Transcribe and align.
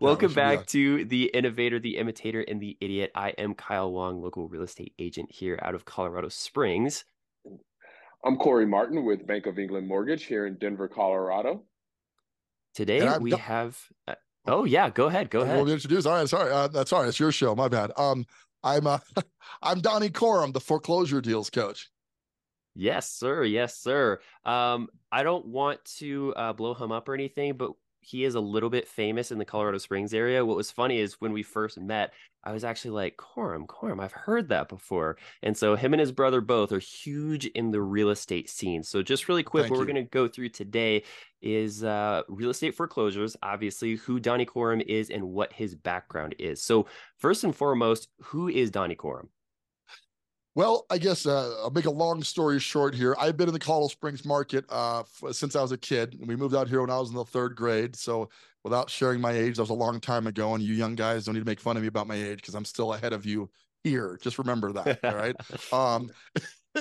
Welcome 0.00 0.32
back 0.32 0.66
to 0.66 1.04
the 1.04 1.24
innovator, 1.24 1.80
the 1.80 1.96
imitator, 1.96 2.40
and 2.40 2.60
the 2.60 2.76
idiot. 2.80 3.10
I 3.16 3.30
am 3.30 3.54
Kyle 3.54 3.90
Wong, 3.90 4.22
local 4.22 4.46
real 4.46 4.62
estate 4.62 4.94
agent 4.98 5.30
here 5.30 5.58
out 5.60 5.74
of 5.74 5.84
Colorado 5.84 6.28
Springs. 6.28 7.04
I'm 8.24 8.36
Corey 8.36 8.66
Martin 8.66 9.04
with 9.04 9.26
Bank 9.26 9.46
of 9.46 9.58
England 9.58 9.88
Mortgage 9.88 10.24
here 10.24 10.46
in 10.46 10.54
Denver, 10.54 10.86
Colorado. 10.86 11.64
Today 12.74 13.18
we 13.18 13.32
have. 13.32 13.76
Uh, 14.06 14.14
oh 14.46 14.64
yeah, 14.64 14.88
go 14.88 15.06
ahead. 15.06 15.30
Go 15.30 15.40
ahead. 15.40 15.56
We'll 15.56 15.66
be 15.66 15.72
introduced. 15.72 16.06
All 16.06 16.14
right, 16.14 16.28
sorry. 16.28 16.52
Uh, 16.52 16.68
that's 16.68 16.90
sorry. 16.90 17.08
It's 17.08 17.18
your 17.18 17.32
show. 17.32 17.56
My 17.56 17.66
bad. 17.66 17.90
Um, 17.96 18.24
I'm 18.62 18.86
uh, 18.86 18.98
I'm 19.62 19.80
Donny 19.80 20.10
Coram, 20.10 20.52
the 20.52 20.60
foreclosure 20.60 21.20
deals 21.20 21.50
coach. 21.50 21.90
Yes, 22.76 23.10
sir. 23.10 23.42
Yes, 23.42 23.76
sir. 23.76 24.20
Um, 24.44 24.88
I 25.10 25.24
don't 25.24 25.46
want 25.46 25.84
to 25.96 26.32
uh, 26.36 26.52
blow 26.52 26.74
him 26.74 26.92
up 26.92 27.08
or 27.08 27.14
anything, 27.14 27.54
but 27.54 27.72
he 28.08 28.24
is 28.24 28.34
a 28.34 28.40
little 28.40 28.70
bit 28.70 28.88
famous 28.88 29.30
in 29.30 29.38
the 29.38 29.44
Colorado 29.44 29.76
Springs 29.76 30.14
area. 30.14 30.44
What 30.44 30.56
was 30.56 30.70
funny 30.70 30.98
is 30.98 31.20
when 31.20 31.32
we 31.32 31.42
first 31.42 31.78
met, 31.78 32.14
I 32.42 32.52
was 32.52 32.64
actually 32.64 32.92
like, 32.92 33.18
Coram, 33.18 33.66
Coram, 33.66 34.00
I've 34.00 34.12
heard 34.12 34.48
that 34.48 34.70
before. 34.70 35.18
And 35.42 35.54
so 35.54 35.76
him 35.76 35.92
and 35.92 36.00
his 36.00 36.10
brother 36.10 36.40
both 36.40 36.72
are 36.72 36.78
huge 36.78 37.44
in 37.44 37.70
the 37.70 37.82
real 37.82 38.08
estate 38.08 38.48
scene. 38.48 38.82
So 38.82 39.02
just 39.02 39.28
really 39.28 39.42
quick, 39.42 39.64
Thank 39.64 39.72
what 39.72 39.76
you. 39.76 39.80
we're 39.80 39.92
going 39.92 40.06
to 40.06 40.10
go 40.10 40.26
through 40.26 40.48
today 40.48 41.02
is 41.42 41.84
uh, 41.84 42.22
real 42.28 42.48
estate 42.48 42.74
foreclosures, 42.74 43.36
obviously, 43.42 43.96
who 43.96 44.18
Donny 44.18 44.46
Coram 44.46 44.80
is 44.80 45.10
and 45.10 45.24
what 45.24 45.52
his 45.52 45.74
background 45.74 46.34
is. 46.38 46.62
So 46.62 46.86
first 47.18 47.44
and 47.44 47.54
foremost, 47.54 48.08
who 48.22 48.48
is 48.48 48.70
Donny 48.70 48.94
Coram? 48.94 49.28
Well, 50.58 50.86
I 50.90 50.98
guess 50.98 51.24
uh, 51.24 51.54
I'll 51.62 51.70
make 51.70 51.84
a 51.84 51.90
long 51.90 52.20
story 52.24 52.58
short 52.58 52.92
here. 52.92 53.14
I've 53.16 53.36
been 53.36 53.46
in 53.46 53.52
the 53.52 53.60
Colorado 53.60 53.86
Springs 53.86 54.24
market 54.24 54.64
uh, 54.68 55.02
f- 55.02 55.32
since 55.32 55.54
I 55.54 55.62
was 55.62 55.70
a 55.70 55.78
kid. 55.78 56.18
We 56.20 56.34
moved 56.34 56.52
out 56.52 56.66
here 56.66 56.80
when 56.80 56.90
I 56.90 56.98
was 56.98 57.10
in 57.10 57.14
the 57.14 57.24
third 57.24 57.54
grade. 57.54 57.94
So, 57.94 58.28
without 58.64 58.90
sharing 58.90 59.20
my 59.20 59.30
age, 59.30 59.54
that 59.54 59.62
was 59.62 59.70
a 59.70 59.74
long 59.74 60.00
time 60.00 60.26
ago. 60.26 60.54
And 60.54 60.64
you 60.64 60.74
young 60.74 60.96
guys 60.96 61.26
don't 61.26 61.36
need 61.36 61.42
to 61.42 61.46
make 61.46 61.60
fun 61.60 61.76
of 61.76 61.82
me 61.82 61.86
about 61.86 62.08
my 62.08 62.16
age 62.16 62.38
because 62.38 62.56
I'm 62.56 62.64
still 62.64 62.92
ahead 62.92 63.12
of 63.12 63.24
you 63.24 63.48
here. 63.84 64.18
Just 64.20 64.36
remember 64.36 64.72
that. 64.72 64.98
all 65.04 65.14
right. 65.14 65.36
Um, 65.72 66.10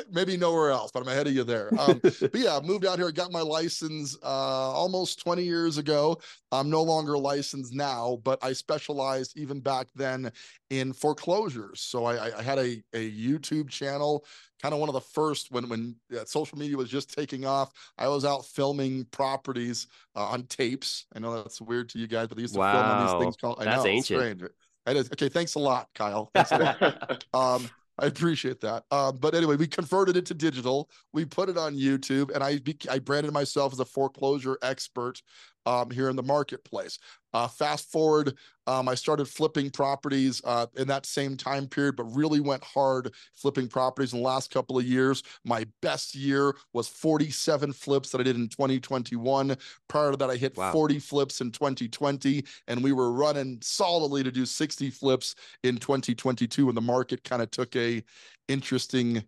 maybe 0.11 0.37
nowhere 0.37 0.71
else, 0.71 0.91
but 0.91 1.01
I'm 1.01 1.07
ahead 1.07 1.27
of 1.27 1.33
you 1.33 1.43
there. 1.43 1.69
Um, 1.79 1.99
but 2.01 2.35
yeah, 2.35 2.57
I 2.57 2.61
moved 2.61 2.85
out 2.85 2.99
here, 2.99 3.11
got 3.11 3.31
my 3.31 3.41
license 3.41 4.17
uh, 4.23 4.27
almost 4.27 5.19
20 5.21 5.43
years 5.43 5.77
ago. 5.77 6.19
I'm 6.51 6.69
no 6.69 6.81
longer 6.83 7.17
licensed 7.17 7.73
now, 7.73 8.19
but 8.23 8.39
I 8.43 8.53
specialized 8.53 9.37
even 9.37 9.59
back 9.59 9.87
then 9.95 10.31
in 10.69 10.93
foreclosures. 10.93 11.81
So 11.81 12.05
I, 12.05 12.37
I 12.37 12.41
had 12.41 12.57
a, 12.57 12.83
a 12.93 13.11
YouTube 13.11 13.69
channel, 13.69 14.25
kind 14.61 14.73
of 14.73 14.79
one 14.79 14.89
of 14.89 14.93
the 14.93 15.01
first 15.01 15.51
when 15.51 15.69
when 15.69 15.95
uh, 16.17 16.25
social 16.25 16.57
media 16.57 16.77
was 16.77 16.89
just 16.89 17.13
taking 17.13 17.45
off. 17.45 17.71
I 17.97 18.07
was 18.07 18.25
out 18.25 18.45
filming 18.45 19.05
properties 19.05 19.87
uh, 20.15 20.25
on 20.25 20.43
tapes. 20.43 21.05
I 21.15 21.19
know 21.19 21.35
that's 21.35 21.61
weird 21.61 21.89
to 21.89 21.99
you 21.99 22.07
guys, 22.07 22.27
but 22.27 22.37
I 22.37 22.41
used 22.41 22.53
to 22.53 22.59
wow. 22.59 22.73
film 22.73 22.85
on 22.85 23.05
these 23.05 23.25
things 23.25 23.37
called. 23.37 23.57
I 23.59 23.65
that's 23.65 23.83
know, 23.83 23.89
ancient. 23.89 24.19
Strange. 24.19 24.41
It 24.87 24.95
is. 24.95 25.11
Okay, 25.11 25.27
thanks 25.27 25.55
a 25.55 25.59
lot, 25.59 25.89
Kyle. 25.93 26.31
Thanks 26.33 26.51
a 26.51 26.57
lot. 26.57 27.25
um, 27.33 27.69
I 27.99 28.05
appreciate 28.05 28.61
that. 28.61 28.83
Um, 28.91 29.17
but 29.17 29.33
anyway, 29.33 29.55
we 29.55 29.65
converted 29.67 30.17
it 30.17 30.25
to 30.27 30.35
digital. 30.35 30.89
We 31.13 31.25
put 31.25 31.49
it 31.49 31.57
on 31.57 31.75
YouTube, 31.75 32.31
and 32.33 32.43
I 32.43 32.59
I 32.89 32.99
branded 32.99 33.33
myself 33.33 33.73
as 33.73 33.79
a 33.79 33.85
foreclosure 33.85 34.57
expert 34.61 35.21
um, 35.67 35.91
here 35.91 36.09
in 36.09 36.15
the 36.15 36.23
marketplace. 36.23 36.97
Uh, 37.33 37.47
fast 37.47 37.91
forward, 37.91 38.35
um, 38.67 38.87
I 38.87 38.95
started 38.95 39.27
flipping 39.27 39.69
properties 39.69 40.41
uh, 40.45 40.65
in 40.77 40.87
that 40.87 41.05
same 41.05 41.35
time 41.35 41.67
period, 41.67 41.97
but 41.97 42.05
really 42.05 42.39
went 42.39 42.63
hard 42.63 43.13
flipping 43.35 43.67
properties 43.67 44.13
in 44.13 44.19
the 44.19 44.25
last 44.25 44.49
couple 44.49 44.79
of 44.79 44.85
years. 44.85 45.23
My 45.43 45.65
best 45.81 46.15
year 46.15 46.55
was 46.71 46.87
47 46.87 47.73
flips 47.73 48.11
that 48.11 48.21
I 48.21 48.23
did 48.23 48.37
in 48.37 48.47
2021. 48.47 49.57
Prior 49.89 50.11
to 50.11 50.17
that, 50.17 50.29
I 50.29 50.37
hit 50.37 50.55
wow. 50.55 50.71
40 50.71 50.99
flips 50.99 51.41
in 51.41 51.51
2020, 51.51 52.45
and 52.69 52.81
we 52.81 52.93
were 52.93 53.11
running 53.11 53.59
solidly 53.61 54.23
to 54.23 54.31
do 54.31 54.45
60 54.45 54.89
flips 54.89 55.35
in 55.63 55.77
2022 55.77 56.67
when 56.67 56.75
the 56.75 56.81
market 56.81 57.25
kind 57.25 57.41
of 57.41 57.51
took 57.51 57.75
a 57.75 58.01
interesting 58.47 59.21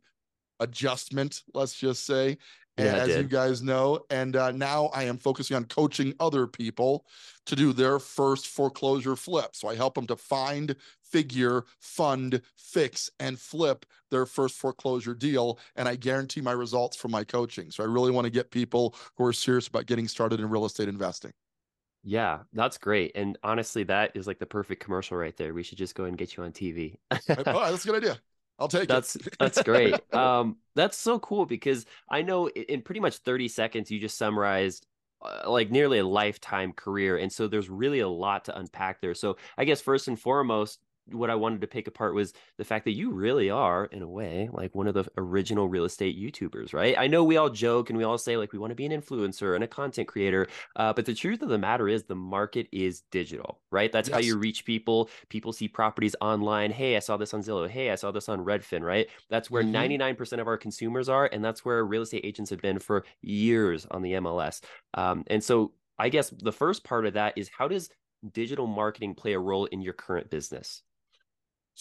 adjustment, 0.61 1.43
let's 1.53 1.73
just 1.73 2.05
say 2.05 2.37
yeah, 2.85 2.95
as 2.95 3.15
you 3.17 3.23
guys 3.23 3.61
know. 3.61 4.05
And 4.09 4.35
uh, 4.35 4.51
now 4.51 4.87
I 4.87 5.03
am 5.03 5.17
focusing 5.17 5.55
on 5.55 5.65
coaching 5.65 6.13
other 6.19 6.47
people 6.47 7.05
to 7.45 7.55
do 7.55 7.73
their 7.73 7.99
first 7.99 8.47
foreclosure 8.47 9.15
flip. 9.15 9.55
So 9.55 9.67
I 9.67 9.75
help 9.75 9.95
them 9.95 10.07
to 10.07 10.15
find, 10.15 10.75
figure, 11.03 11.65
fund, 11.79 12.41
fix, 12.57 13.09
and 13.19 13.39
flip 13.39 13.85
their 14.11 14.25
first 14.25 14.55
foreclosure 14.55 15.13
deal. 15.15 15.59
And 15.75 15.87
I 15.87 15.95
guarantee 15.95 16.41
my 16.41 16.51
results 16.51 16.97
from 16.97 17.11
my 17.11 17.23
coaching. 17.23 17.71
So 17.71 17.83
I 17.83 17.87
really 17.87 18.11
want 18.11 18.25
to 18.25 18.31
get 18.31 18.51
people 18.51 18.95
who 19.17 19.25
are 19.25 19.33
serious 19.33 19.67
about 19.67 19.85
getting 19.85 20.07
started 20.07 20.39
in 20.39 20.49
real 20.49 20.65
estate 20.65 20.89
investing. 20.89 21.31
Yeah, 22.03 22.39
that's 22.53 22.77
great. 22.77 23.11
And 23.15 23.37
honestly, 23.43 23.83
that 23.83 24.11
is 24.15 24.25
like 24.25 24.39
the 24.39 24.45
perfect 24.45 24.81
commercial 24.83 25.17
right 25.17 25.35
there. 25.35 25.53
We 25.53 25.63
should 25.63 25.77
just 25.77 25.95
go 25.95 26.05
and 26.05 26.17
get 26.17 26.37
you 26.37 26.43
on 26.43 26.51
TV. 26.53 26.97
oh, 27.11 27.71
that's 27.71 27.83
a 27.83 27.87
good 27.87 28.03
idea. 28.03 28.19
I'll 28.59 28.67
take 28.67 28.87
that's, 28.87 29.15
it. 29.15 29.35
that's 29.39 29.61
great. 29.63 29.95
Um, 30.13 30.57
that's 30.75 30.97
so 30.97 31.19
cool 31.19 31.45
because 31.45 31.85
I 32.09 32.21
know 32.21 32.49
in 32.49 32.81
pretty 32.81 32.99
much 32.99 33.17
30 33.17 33.47
seconds, 33.47 33.89
you 33.89 33.99
just 33.99 34.17
summarized 34.17 34.85
uh, 35.21 35.49
like 35.49 35.71
nearly 35.71 35.99
a 35.99 36.05
lifetime 36.05 36.73
career. 36.73 37.17
And 37.17 37.31
so 37.31 37.47
there's 37.47 37.69
really 37.69 37.99
a 37.99 38.07
lot 38.07 38.45
to 38.45 38.57
unpack 38.57 39.01
there. 39.01 39.13
So 39.13 39.37
I 39.57 39.65
guess 39.65 39.81
first 39.81 40.07
and 40.07 40.19
foremost, 40.19 40.79
what 41.13 41.29
I 41.29 41.35
wanted 41.35 41.61
to 41.61 41.67
pick 41.67 41.87
apart 41.87 42.13
was 42.15 42.33
the 42.57 42.63
fact 42.63 42.85
that 42.85 42.91
you 42.91 43.11
really 43.11 43.49
are, 43.49 43.85
in 43.85 44.01
a 44.01 44.07
way, 44.07 44.49
like 44.51 44.75
one 44.75 44.87
of 44.87 44.93
the 44.93 45.05
original 45.17 45.67
real 45.67 45.85
estate 45.85 46.19
YouTubers, 46.19 46.73
right? 46.73 46.95
I 46.97 47.07
know 47.07 47.23
we 47.23 47.37
all 47.37 47.49
joke 47.49 47.89
and 47.89 47.97
we 47.97 48.03
all 48.03 48.17
say 48.17 48.37
like 48.37 48.53
we 48.53 48.59
want 48.59 48.71
to 48.71 48.75
be 48.75 48.85
an 48.85 48.91
influencer 48.91 49.55
and 49.55 49.63
a 49.63 49.67
content 49.67 50.07
creator, 50.07 50.47
uh, 50.75 50.93
but 50.93 51.05
the 51.05 51.13
truth 51.13 51.41
of 51.41 51.49
the 51.49 51.57
matter 51.57 51.87
is 51.87 52.03
the 52.03 52.15
market 52.15 52.67
is 52.71 53.01
digital, 53.11 53.59
right? 53.71 53.91
That's 53.91 54.09
yes. 54.09 54.15
how 54.15 54.21
you 54.21 54.37
reach 54.37 54.65
people. 54.65 55.09
People 55.29 55.53
see 55.53 55.67
properties 55.67 56.15
online. 56.21 56.71
Hey, 56.71 56.95
I 56.95 56.99
saw 56.99 57.17
this 57.17 57.33
on 57.33 57.41
Zillow. 57.41 57.69
Hey, 57.69 57.91
I 57.91 57.95
saw 57.95 58.11
this 58.11 58.29
on 58.29 58.43
Redfin, 58.43 58.81
right? 58.81 59.07
That's 59.29 59.49
where 59.51 59.63
mm-hmm. 59.63 60.15
99% 60.15 60.39
of 60.39 60.47
our 60.47 60.57
consumers 60.57 61.09
are, 61.09 61.29
and 61.31 61.43
that's 61.43 61.63
where 61.63 61.83
real 61.85 62.01
estate 62.01 62.25
agents 62.25 62.49
have 62.49 62.61
been 62.61 62.79
for 62.79 63.03
years 63.21 63.85
on 63.91 64.01
the 64.01 64.13
MLS. 64.13 64.61
Um, 64.93 65.23
and 65.27 65.43
so 65.43 65.73
I 65.97 66.09
guess 66.09 66.29
the 66.29 66.51
first 66.51 66.83
part 66.83 67.05
of 67.05 67.13
that 67.13 67.37
is 67.37 67.49
how 67.49 67.67
does 67.67 67.89
digital 68.31 68.67
marketing 68.67 69.15
play 69.15 69.33
a 69.33 69.39
role 69.39 69.65
in 69.65 69.81
your 69.81 69.93
current 69.93 70.29
business? 70.29 70.81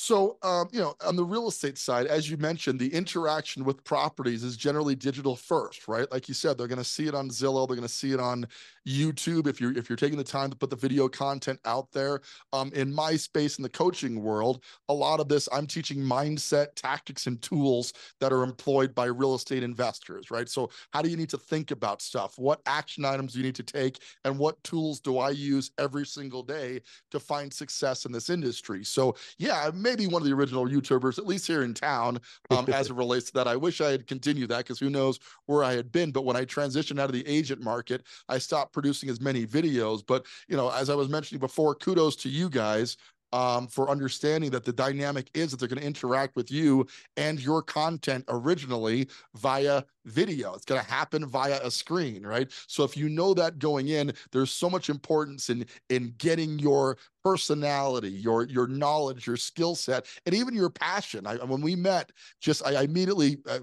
So, 0.00 0.38
um, 0.44 0.69
you 0.70 0.78
know, 0.78 0.94
on 1.04 1.16
the 1.16 1.25
real 1.25 1.48
estate 1.48 1.76
side, 1.76 2.06
as 2.06 2.31
you 2.31 2.36
mentioned, 2.36 2.78
the 2.78 2.94
interaction 2.94 3.64
with 3.64 3.82
properties 3.82 4.44
is 4.44 4.56
generally 4.56 4.94
digital 4.94 5.34
first, 5.34 5.88
right? 5.88 6.09
Like 6.12 6.28
you 6.28 6.34
said, 6.34 6.56
they're 6.56 6.69
going 6.69 6.78
to 6.78 6.84
see 6.84 7.09
it 7.09 7.16
on 7.16 7.28
Zillow, 7.31 7.66
they're 7.66 7.75
going 7.75 7.88
to 7.88 7.92
see 7.92 8.12
it 8.12 8.20
on 8.20 8.47
YouTube 8.88 9.48
if 9.48 9.60
you're 9.60 9.76
if 9.76 9.91
you're 9.91 9.97
taking 9.97 10.16
the 10.16 10.25
time 10.25 10.50
to 10.50 10.56
put 10.56 10.70
the 10.70 10.76
video 10.76 11.08
content 11.08 11.58
out 11.64 11.91
there. 11.92 12.20
Um, 12.53 12.70
in 12.75 12.94
my 12.94 13.16
space 13.16 13.58
in 13.58 13.62
the 13.62 13.69
coaching 13.69 14.22
world, 14.22 14.62
a 14.88 14.94
lot 14.94 15.19
of 15.19 15.28
this 15.28 15.48
I'm 15.53 15.66
teaching 15.66 15.98
mindset, 15.98 16.69
tactics, 16.76 17.26
and 17.26 17.42
tools 17.42 17.92
that 18.20 18.32
are 18.32 18.44
employed 18.44 18.94
by 18.94 19.06
real 19.06 19.34
estate 19.34 19.64
investors, 19.64 20.31
right? 20.31 20.48
So, 20.48 20.70
how 20.92 21.03
do 21.03 21.10
you 21.10 21.16
need 21.16 21.31
to 21.31 21.38
think 21.38 21.72
about 21.72 22.03
stuff? 22.03 22.38
What 22.38 22.60
action 22.66 23.04
items 23.04 23.32
do 23.32 23.41
you 23.41 23.44
need 23.44 23.56
to 23.56 23.64
take, 23.64 23.98
and 24.25 24.38
what 24.38 24.62
tools 24.62 25.00
do 25.00 25.19
I 25.19 25.31
use 25.31 25.72
every 25.76 26.06
single 26.06 26.44
day 26.44 26.82
to 27.10 27.19
find 27.19 27.53
success 27.53 28.04
in 28.04 28.12
this 28.12 28.31
industry? 28.31 28.84
So, 28.84 29.16
yeah, 29.38 29.70
maybe 29.88 30.06
one 30.06 30.21
of 30.21 30.28
the 30.28 30.34
original 30.34 30.66
YouTubers, 30.66 31.19
at 31.19 31.26
least 31.26 31.47
here 31.47 31.62
in 31.62 31.72
town, 31.72 32.21
um, 32.50 32.66
as 32.69 32.91
it 32.91 32.94
relates 32.97 33.26
to 33.26 33.32
that. 33.34 33.49
I 33.49 33.56
wish 33.56 33.81
I 33.81 33.91
had 33.91 34.06
continued 34.06 34.50
that 34.50 34.59
because 34.59 34.78
who 34.78 34.91
knows 34.91 35.19
where 35.47 35.65
I 35.65 35.72
had 35.72 35.91
been. 35.91 36.10
But 36.10 36.25
when 36.25 36.37
I 36.37 36.44
transitioned 36.44 37.00
out 37.00 37.09
of 37.09 37.15
the 37.15 37.26
agent 37.26 37.62
market, 37.62 38.04
I 38.28 38.38
stopped 38.38 38.72
producing 38.72 39.09
as 39.09 39.21
many 39.21 39.47
videos. 39.47 40.03
But 40.06 40.26
you 40.49 40.56
know, 40.56 40.71
as 40.71 40.91
I 40.91 40.94
was 40.94 41.09
mentioning 41.09 41.41
before, 41.41 41.75
kudos 41.75 42.16
to 42.16 42.28
you 42.28 42.50
guys 42.50 42.97
um, 43.32 43.66
for 43.66 43.90
understanding 43.90 44.50
that 44.50 44.64
the 44.64 44.72
dynamic 44.72 45.30
is 45.34 45.50
that 45.50 45.58
they're 45.58 45.68
going 45.68 45.80
to 45.80 45.86
interact 45.86 46.36
with 46.36 46.50
you 46.50 46.86
and 47.16 47.40
your 47.40 47.62
content 47.62 48.24
originally 48.28 49.08
via 49.34 49.82
video. 50.04 50.54
It's 50.54 50.64
going 50.64 50.80
to 50.80 50.90
happen 50.90 51.26
via 51.26 51.60
a 51.62 51.70
screen, 51.70 52.24
right? 52.24 52.50
So 52.66 52.84
if 52.84 52.96
you 52.96 53.08
know 53.08 53.34
that 53.34 53.58
going 53.58 53.88
in, 53.88 54.12
there's 54.32 54.50
so 54.50 54.70
much 54.70 54.88
importance 54.88 55.50
in 55.50 55.66
in 55.90 56.14
getting 56.18 56.58
your 56.58 56.96
personality, 57.22 58.10
your 58.10 58.44
your 58.44 58.66
knowledge, 58.66 59.26
your 59.26 59.36
skill 59.36 59.74
set, 59.74 60.06
and 60.26 60.34
even 60.34 60.54
your 60.54 60.70
passion. 60.70 61.26
I, 61.26 61.36
when 61.36 61.60
we 61.60 61.76
met, 61.76 62.12
just 62.40 62.64
I, 62.66 62.74
I 62.74 62.82
immediately 62.82 63.38
uh, 63.48 63.60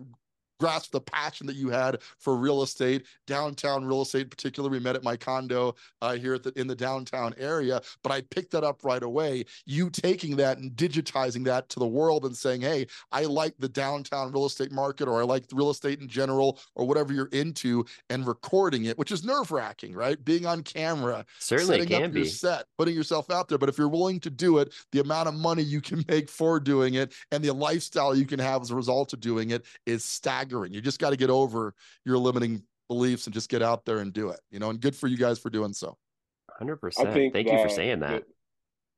grasp 0.60 0.92
the 0.92 1.02
passion 1.02 1.48
that 1.48 1.56
you 1.56 1.70
had 1.70 2.02
for 2.20 2.36
real 2.36 2.64
estate, 2.64 3.06
downtown 3.28 3.86
real 3.86 4.02
estate 4.02 4.24
in 4.24 4.30
particular. 4.30 4.70
We 4.70 4.80
met 4.80 4.96
at 4.96 5.04
my 5.04 5.18
condo 5.18 5.76
uh, 6.02 6.14
here 6.14 6.36
at 6.36 6.44
the, 6.44 6.58
in 6.60 6.68
the 6.68 6.76
downtown 6.76 7.34
area, 7.38 7.82
but 8.04 8.12
I 8.12 8.22
picked 8.22 8.52
that 8.52 8.64
up 8.64 8.84
right 8.84 9.04
away. 9.04 9.46
You 9.66 9.90
taking 9.90 10.36
that 10.38 10.58
and 10.58 10.72
digitizing 10.72 11.44
that 11.46 11.70
to 11.70 11.80
the 11.80 11.88
world 11.88 12.26
and 12.26 12.36
saying, 12.36 12.62
hey, 12.62 12.88
I 13.12 13.24
like 13.24 13.56
the 13.60 13.70
downtown 13.70 14.32
real 14.32 14.46
estate 14.46 14.72
market 14.72 15.08
or 15.08 15.22
I 15.22 15.26
like 15.26 15.46
real 15.52 15.70
estate 15.70 16.00
in 16.00 16.08
general 16.08 16.60
or 16.76 16.88
whatever 16.88 17.14
you're 17.14 17.28
into 17.28 17.86
and 18.10 18.26
recording 18.26 18.86
it, 18.86 18.98
which 18.98 19.12
is 19.12 19.24
nerve 19.24 19.52
wracking, 19.52 19.94
right? 19.94 20.24
Being 20.24 20.46
on 20.46 20.64
camera, 20.64 21.26
certainly 21.40 21.94
up 21.96 22.12
be. 22.12 22.26
set, 22.26 22.66
putting 22.78 22.96
yourself 22.96 23.30
out 23.30 23.48
there. 23.48 23.58
But 23.58 23.70
if 23.70 23.78
you're 23.78 23.90
willing 23.90 24.20
to 24.22 24.30
do 24.30 24.60
it, 24.60 24.74
the 24.92 25.00
amount 25.00 25.28
of 25.28 25.36
money 25.36 25.64
you 25.64 25.82
can 25.82 26.04
make 26.08 26.30
for 26.30 26.60
doing 26.60 26.96
it 26.96 27.14
and 27.32 27.44
the 27.44 27.54
lifestyle 27.54 28.16
you 28.16 28.26
can 28.26 28.40
have 28.40 28.62
as 28.62 28.72
a 28.72 28.76
result 28.76 29.14
of 29.14 29.20
doing 29.20 29.52
it 29.52 29.66
is 29.86 30.04
staggering 30.04 30.45
staggering. 30.46 30.74
You 30.74 30.82
just 30.82 31.00
got 31.00 31.12
to 31.12 31.18
get 31.18 31.30
over 31.30 31.74
your 32.06 32.18
limiting 32.18 32.64
beliefs 32.88 33.26
and 33.26 33.34
just 33.34 33.50
get 33.50 33.62
out 33.62 33.86
there 33.86 34.00
and 34.00 34.14
do 34.14 34.30
it, 34.30 34.40
you 34.52 34.60
know, 34.60 34.70
and 34.70 34.80
good 34.80 34.96
for 34.96 35.08
you 35.08 35.18
guys 35.18 35.40
for 35.40 35.50
doing 35.50 35.74
so. 35.74 35.98
100%. 36.62 37.34
Thank 37.34 37.52
you 37.52 37.58
for 37.62 37.70
saying 37.70 38.00
that. 38.00 38.24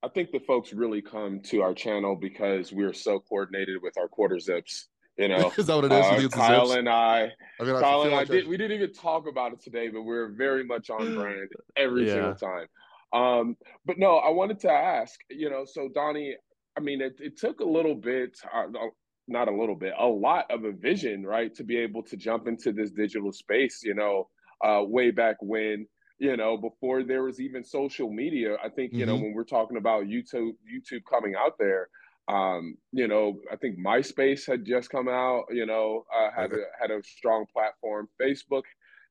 I 0.04 0.10
think 0.10 0.32
the 0.32 0.40
folks 0.40 0.74
really 0.74 1.02
come 1.02 1.42
to 1.46 1.62
our 1.62 1.74
channel 1.74 2.16
because 2.16 2.72
we're 2.72 2.94
so 2.94 3.20
coordinated 3.20 3.78
with 3.82 3.98
our 3.98 4.08
quarter 4.08 4.40
zips. 4.40 4.90
You 5.18 5.28
know, 5.28 5.52
is 5.58 5.66
that 5.66 5.76
what 5.76 5.86
it 5.86 5.92
is? 5.92 6.06
Uh, 6.06 6.30
Kyle 6.30 6.72
and 6.74 6.88
I, 6.88 7.32
I 7.60 7.64
mean, 7.64 7.76
Kyle 7.80 8.04
and 8.04 8.14
I 8.14 8.18
like 8.18 8.28
did. 8.28 8.48
We 8.48 8.58
didn't 8.58 8.78
even 8.78 8.94
talk 8.94 9.28
about 9.28 9.54
it 9.54 9.62
today, 9.62 9.90
but 9.90 10.04
we're 10.04 10.30
very 10.34 10.64
much 10.64 10.92
on 10.92 11.16
brand 11.16 11.50
every 11.76 12.06
Yeah. 12.06 12.14
single 12.14 12.36
time. 12.36 12.68
Um, 13.14 13.58
but 13.86 13.98
no, 13.98 14.18
I 14.18 14.30
wanted 14.30 14.60
to 14.60 14.72
ask. 14.72 15.20
You 15.32 15.50
know, 15.50 15.66
so 15.66 15.90
Donny, 15.92 16.36
I 16.78 16.82
mean, 16.82 17.02
it, 17.02 17.16
it 17.20 17.40
took 17.40 17.60
a 17.62 17.66
little 17.66 17.96
bit, 17.96 18.38
uh, 18.54 18.68
no, 18.70 18.92
not 19.28 19.48
a 19.48 19.52
little 19.56 19.76
bit, 19.76 19.94
a 19.98 20.06
lot 20.08 20.50
of 20.50 20.64
a 20.64 20.72
vision, 20.72 21.26
right, 21.26 21.54
to 21.56 21.64
be 21.64 21.78
able 21.78 22.04
to 22.04 22.18
jump 22.18 22.48
into 22.48 22.72
this 22.72 22.92
digital 22.92 23.32
space. 23.32 23.84
You 23.84 23.94
know, 23.96 24.30
uh, 24.64 24.84
way 24.84 25.12
back 25.12 25.38
when 25.42 25.88
you 26.20 26.36
know, 26.36 26.58
before 26.58 27.04
there 27.04 27.22
was 27.24 27.40
even 27.40 27.64
social 27.64 28.12
media. 28.12 28.58
I 28.64 28.70
think, 28.70 28.92
you 28.98 29.06
know, 29.06 29.16
Mhm. 29.18 29.22
when 29.22 29.34
we're 29.34 29.44
talking 29.44 29.78
about 29.78 30.06
YouTube, 30.06 30.54
YouTube 30.68 31.04
coming 31.08 31.36
out 31.36 31.60
there, 31.60 31.90
um, 32.28 32.76
you 32.92 33.08
know, 33.08 33.40
I 33.52 33.56
think 33.56 33.78
MySpace 33.78 34.48
had 34.48 34.66
just 34.66 34.90
come 34.90 35.08
out, 35.08 35.46
you 35.52 35.68
know, 35.68 36.06
uh, 36.12 36.32
had 36.32 36.54
a, 36.54 36.64
had 36.80 36.90
a 36.90 37.04
strong 37.04 37.46
platform. 37.54 38.10
Facebook 38.20 38.64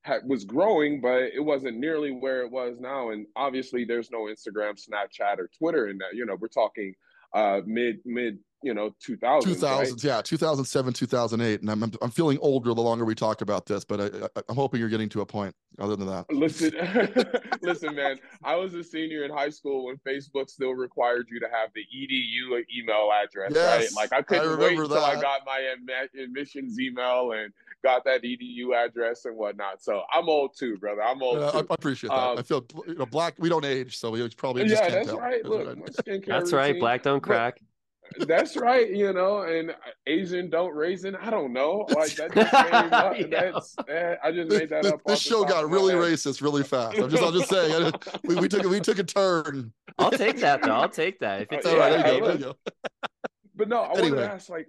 had, 0.03 0.23
was 0.27 0.45
growing, 0.45 1.01
but 1.01 1.23
it 1.33 1.45
wasn't 1.45 1.79
nearly 1.79 2.11
where 2.11 2.43
it 2.43 2.51
was 2.51 2.79
now. 2.81 3.11
And 3.11 3.27
obviously, 3.37 3.85
there's 3.85 4.11
no 4.11 4.23
Instagram, 4.25 4.75
Snapchat, 4.75 5.39
or 5.39 5.49
Twitter 5.57 5.89
in 5.89 5.99
that. 5.99 6.15
You 6.15 6.27
know, 6.27 6.37
we're 6.41 6.49
talking 6.49 6.95
uh, 7.33 7.61
mid 7.67 8.01
mid 8.05 8.39
you 8.67 8.75
know 8.75 8.91
2000s. 9.01 9.43
2000s, 9.45 10.03
yeah, 10.03 10.21
2007, 10.21 10.93
2008, 10.93 11.61
and 11.61 11.71
I'm, 11.71 11.85
I'm 11.85 11.93
I'm 12.03 12.11
feeling 12.11 12.37
older 12.41 12.75
the 12.75 12.81
longer 12.83 13.05
we 13.05 13.15
talk 13.15 13.41
about 13.41 13.65
this, 13.65 13.85
but 13.85 14.01
I, 14.01 14.07
I, 14.37 14.43
I'm 14.49 14.57
hoping 14.57 14.81
you're 14.81 14.89
getting 14.89 15.09
to 15.11 15.21
a 15.21 15.27
point. 15.27 15.55
Other 15.79 15.95
than 15.95 16.07
that, 16.07 16.25
Listen, 16.33 16.73
listen, 17.63 17.95
man. 17.95 18.19
I 18.43 18.57
was 18.57 18.73
a 18.75 18.83
senior 18.83 19.25
in 19.25 19.31
high 19.31 19.51
school 19.51 19.85
when 19.87 19.99
Facebook 19.99 20.49
still 20.49 20.73
required 20.75 21.27
you 21.31 21.39
to 21.39 21.47
have 21.53 21.69
the 21.75 21.83
edu 21.95 22.65
email 22.75 23.11
address, 23.13 23.53
Yes, 23.55 23.95
right? 23.95 24.11
Like 24.11 24.13
I 24.13 24.19
I 24.19 24.23
couldn't 24.23 24.59
wait 24.59 24.71
remember 24.71 24.83
until 24.85 25.05
I 25.05 25.21
got 25.21 25.43
my 25.47 25.77
admissions 26.19 26.81
email 26.81 27.33
and 27.33 27.53
got 27.85 28.05
that 28.05 28.23
edu 28.23 28.75
address 28.75 29.27
and 29.27 29.37
whatnot. 29.37 29.83
So 29.83 30.03
I'm 30.13 30.29
old 30.31 30.57
too, 30.59 30.77
brother. 30.79 31.03
I'm 31.03 31.23
old 31.23 31.39
Uh, 31.39 31.49
I, 31.49 31.61
too. 31.61 31.67
I 31.71 31.75
appreciate 31.75 32.09
that. 32.11 32.19
Um, 32.19 32.39
I 32.39 32.43
feel 32.43 32.65
you 32.89 32.95
know 32.95 33.07
black. 33.07 33.35
We 33.39 33.49
don't 33.51 33.65
age, 33.65 33.99
so 33.99 34.11
we 34.11 34.27
probably 34.31 34.63
just 34.65 34.75
yeah, 34.75 34.81
can't 34.89 34.93
that's 34.95 35.09
tell. 35.09 35.19
right. 35.21 35.43
That's 35.43 35.49
Look, 35.49 35.67
right. 35.67 36.23
skincare 36.23 36.27
That's 36.27 36.53
right. 36.53 36.79
Black 36.81 37.03
don't 37.03 37.21
but- 37.23 37.27
crack. 37.27 37.61
That's 38.27 38.57
right, 38.57 38.91
you 38.91 39.13
know, 39.13 39.43
and 39.43 39.75
Asian 40.07 40.49
don't 40.51 40.75
raisin. 40.75 41.17
I 41.17 41.31
don't 41.31 41.53
know, 41.53 41.87
like 41.95 42.15
that 42.17 42.33
just 42.35 42.51
came 42.53 42.93
up. 42.93 43.17
Yeah. 43.19 43.27
That's 43.53 43.77
eh, 43.89 44.15
I 44.23 44.33
just 44.33 44.51
made 44.51 44.69
that 44.71 44.83
this- 44.85 44.93
up. 44.93 45.01
this 45.07 45.23
the 45.25 45.29
show 45.31 45.43
top 45.43 45.51
got 45.51 45.71
really 45.71 45.93
head. 45.95 46.03
racist 46.03 46.43
really 46.43 46.63
fast. 46.75 46.99
I'm 46.99 47.11
just, 47.11 47.23
I'm 47.23 47.33
just 47.33 47.49
saying. 47.51 47.75
I 47.85 47.91
just- 47.91 48.19
we, 48.25 48.35
we 48.37 48.49
took 48.49 48.65
a, 48.65 48.69
we 48.69 48.81
took 48.81 48.99
a 48.99 49.05
turn. 49.05 49.73
I'll 49.99 50.11
take 50.11 50.39
that 50.41 50.63
though. 50.63 50.73
I'll 50.73 50.89
take 50.89 51.19
that. 51.21 51.43
If 51.43 51.53
it's 51.53 51.67
Uh, 51.67 51.71
All 51.71 51.79
right, 51.79 51.93
yeah, 51.93 52.03
there 52.03 52.15
you 52.15 52.21
go. 52.21 52.27
There 52.27 52.37
you 52.37 52.45
go. 52.45 52.55
But 53.55 53.69
no, 53.69 53.77
I 53.83 53.89
wanted 53.89 54.03
Anyway. 54.05 54.19
to 54.19 54.31
ask, 54.33 54.49
like, 54.51 54.69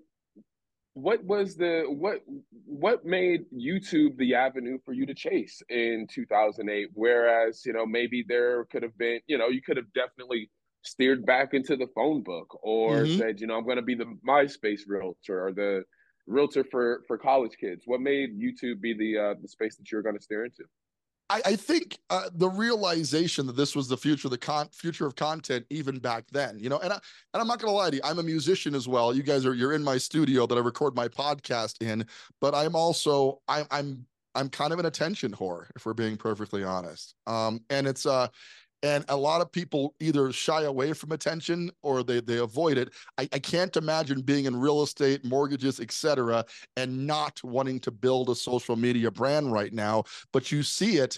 what 0.93 1.23
was 1.23 1.55
the 1.55 1.83
what 1.87 2.21
what 2.65 3.05
made 3.05 3.45
YouTube 3.53 4.17
the 4.17 4.33
avenue 4.33 4.79
for 4.83 4.93
you 4.93 5.05
to 5.05 5.13
chase 5.13 5.61
in 5.69 6.07
2008? 6.09 6.89
Whereas, 6.93 7.63
you 7.65 7.73
know, 7.73 7.85
maybe 7.85 8.25
there 8.27 8.65
could 8.65 8.81
have 8.83 8.97
been, 8.97 9.19
you 9.27 9.37
know, 9.37 9.47
you 9.49 9.61
could 9.61 9.77
have 9.77 9.91
definitely 9.93 10.49
steered 10.87 11.25
back 11.25 11.53
into 11.53 11.75
the 11.75 11.87
phone 11.95 12.23
book 12.23 12.59
or 12.63 13.05
Mhm. 13.05 13.17
said, 13.17 13.39
you 13.39 13.47
know, 13.47 13.57
I'm 13.57 13.65
going 13.65 13.77
to 13.77 13.81
be 13.81 13.95
the 13.95 14.17
MySpace 14.27 14.81
realtor 14.87 15.45
or 15.47 15.53
the 15.53 15.83
realtor 16.25 16.63
for 16.63 17.03
for 17.07 17.17
college 17.17 17.57
kids. 17.57 17.83
What 17.85 18.01
made 18.01 18.39
YouTube 18.39 18.81
be 18.81 18.93
the 18.93 19.17
uh, 19.17 19.33
the 19.41 19.47
space 19.47 19.77
that 19.77 19.91
you're 19.91 20.01
going 20.01 20.17
to 20.17 20.23
steer 20.23 20.45
into? 20.45 20.63
I, 21.29 21.41
I 21.45 21.55
think 21.57 21.99
uh, 22.09 22.29
the 22.33 22.49
realization 22.49 23.47
that 23.47 23.57
this 23.57 23.75
was 23.75 23.89
the 23.89 23.97
future, 23.97 24.29
the 24.29 24.37
con- 24.37 24.69
future 24.71 25.05
of 25.05 25.15
content, 25.15 25.65
even 25.69 25.99
back 25.99 26.23
then, 26.31 26.57
you 26.57 26.69
know, 26.69 26.79
and 26.79 26.93
I, 26.93 26.95
and 27.33 27.41
I'm 27.41 27.47
not 27.47 27.59
gonna 27.59 27.73
lie 27.73 27.89
to 27.89 27.97
you, 27.97 28.01
I'm 28.03 28.19
a 28.19 28.23
musician 28.23 28.73
as 28.73 28.87
well. 28.87 29.13
You 29.13 29.23
guys 29.23 29.45
are 29.45 29.53
you're 29.53 29.73
in 29.73 29.83
my 29.83 29.97
studio 29.97 30.47
that 30.47 30.57
I 30.57 30.61
record 30.61 30.95
my 30.95 31.09
podcast 31.09 31.81
in, 31.85 32.05
but 32.39 32.55
I'm 32.55 32.75
also 32.75 33.41
I'm 33.49 33.65
I'm 33.71 34.05
I'm 34.35 34.49
kind 34.49 34.71
of 34.71 34.79
an 34.79 34.85
attention 34.85 35.31
whore, 35.33 35.65
if 35.75 35.85
we're 35.85 35.93
being 35.95 36.15
perfectly 36.15 36.63
honest. 36.63 37.15
Um, 37.25 37.61
and 37.69 37.87
it's 37.87 38.05
uh, 38.05 38.27
and 38.83 39.03
a 39.09 39.17
lot 39.17 39.41
of 39.41 39.51
people 39.51 39.95
either 39.99 40.31
shy 40.31 40.63
away 40.63 40.93
from 40.93 41.11
attention 41.11 41.71
or 41.81 42.03
they 42.03 42.19
they 42.21 42.37
avoid 42.37 42.77
it. 42.77 42.89
I, 43.17 43.27
I 43.33 43.39
can't 43.39 43.75
imagine 43.75 44.21
being 44.21 44.45
in 44.45 44.55
real 44.55 44.83
estate, 44.83 45.25
mortgages, 45.25 45.79
etc., 45.79 46.45
and 46.75 47.07
not 47.07 47.43
wanting 47.43 47.79
to 47.81 47.91
build 47.91 48.29
a 48.29 48.35
social 48.35 48.75
media 48.75 49.11
brand 49.11 49.51
right 49.51 49.73
now 49.73 50.03
but 50.31 50.51
you 50.51 50.63
see 50.63 50.97
it 50.97 51.17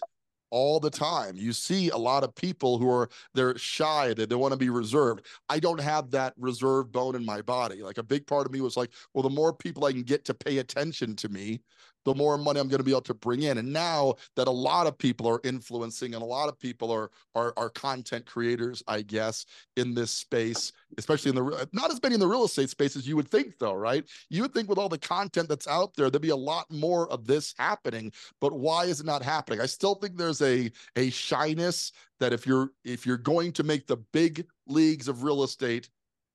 all 0.52 0.80
the 0.80 0.90
time. 0.90 1.36
You 1.36 1.54
see 1.54 1.90
a 1.90 1.98
lot 1.98 2.24
of 2.24 2.34
people 2.34 2.80
who 2.80 2.90
are 2.90 3.10
they're 3.36 3.58
shy, 3.58 4.14
they, 4.16 4.26
they 4.26 4.36
want 4.36 4.52
to 4.52 4.58
be 4.58 4.70
reserved. 4.72 5.26
I 5.48 5.60
don't 5.60 5.80
have 5.80 6.10
that 6.12 6.34
reserve 6.38 6.92
bone 6.92 7.16
in 7.16 7.24
my 7.24 7.42
body. 7.42 7.84
Like 7.84 8.00
a 8.00 8.04
big 8.04 8.26
part 8.26 8.48
of 8.48 8.52
me 8.52 8.62
was 8.62 8.76
like, 8.76 8.92
well, 9.14 9.22
the 9.22 9.30
more 9.30 9.54
people 9.54 9.86
I 9.86 9.92
can 9.92 10.02
get 10.02 10.26
to 10.26 10.34
pay 10.34 10.58
attention 10.58 11.16
to 11.18 11.30
me, 11.30 11.62
the 12.06 12.14
more 12.14 12.38
money 12.38 12.60
I'm 12.60 12.68
going 12.68 12.80
to 12.80 12.84
be 12.84 12.92
able 12.92 13.02
to 13.02 13.14
bring 13.14 13.44
in. 13.44 13.58
And 13.58 13.72
now 13.72 14.16
that 14.36 14.48
a 14.48 14.52
lot 14.52 14.88
of 14.88 14.98
people 14.98 15.28
are 15.28 15.42
influencing 15.44 16.14
and 16.14 16.24
a 16.24 16.26
lot 16.26 16.50
of 16.50 16.60
people 16.60 16.92
are 16.92 17.12
are 17.36 17.54
are 17.58 17.70
content 17.70 18.26
creators, 18.26 18.84
I 18.88 19.02
guess, 19.02 19.46
in 19.78 19.94
this 19.94 20.12
space, 20.12 20.72
especially 20.98 21.30
in 21.30 21.36
the 21.36 21.46
uh, 21.46 21.66
not 21.74 21.92
as 21.92 22.02
many 22.02 22.16
in 22.16 22.20
the 22.20 22.28
real 22.28 22.46
estate 22.46 22.70
space 22.70 22.96
as 22.96 23.08
you 23.08 23.16
would 23.16 23.30
think, 23.30 23.58
though, 23.60 23.74
right? 23.74 24.06
You 24.30 24.42
would 24.44 24.54
think 24.54 24.70
with 24.70 24.78
all 24.78 24.90
the 24.90 24.98
content 24.98 25.50
that's 25.50 25.68
out 25.68 25.96
there, 25.96 26.10
there'd 26.10 26.22
be 26.22 26.30
a 26.30 26.36
lot 26.36 26.70
more 26.72 27.12
of 27.12 27.26
this 27.26 27.54
happening 27.58 28.12
but 28.42 28.54
why 28.54 28.86
is 28.86 29.00
it 29.00 29.06
not 29.06 29.24
happening? 29.24 29.62
I 29.62 29.66
still 29.66 29.96
think 29.96 30.18
there's 30.18 30.42
a 30.42 30.72
a 30.96 31.10
shyness 31.10 31.92
that 32.20 32.34
if 32.34 32.46
you're 32.46 32.72
if 32.84 33.06
you're 33.06 33.18
going 33.18 33.52
to 33.54 33.64
make 33.64 33.88
the 33.88 33.98
big 33.98 34.46
leagues 34.68 35.08
of 35.08 35.24
real 35.24 35.44
estate 35.44 35.90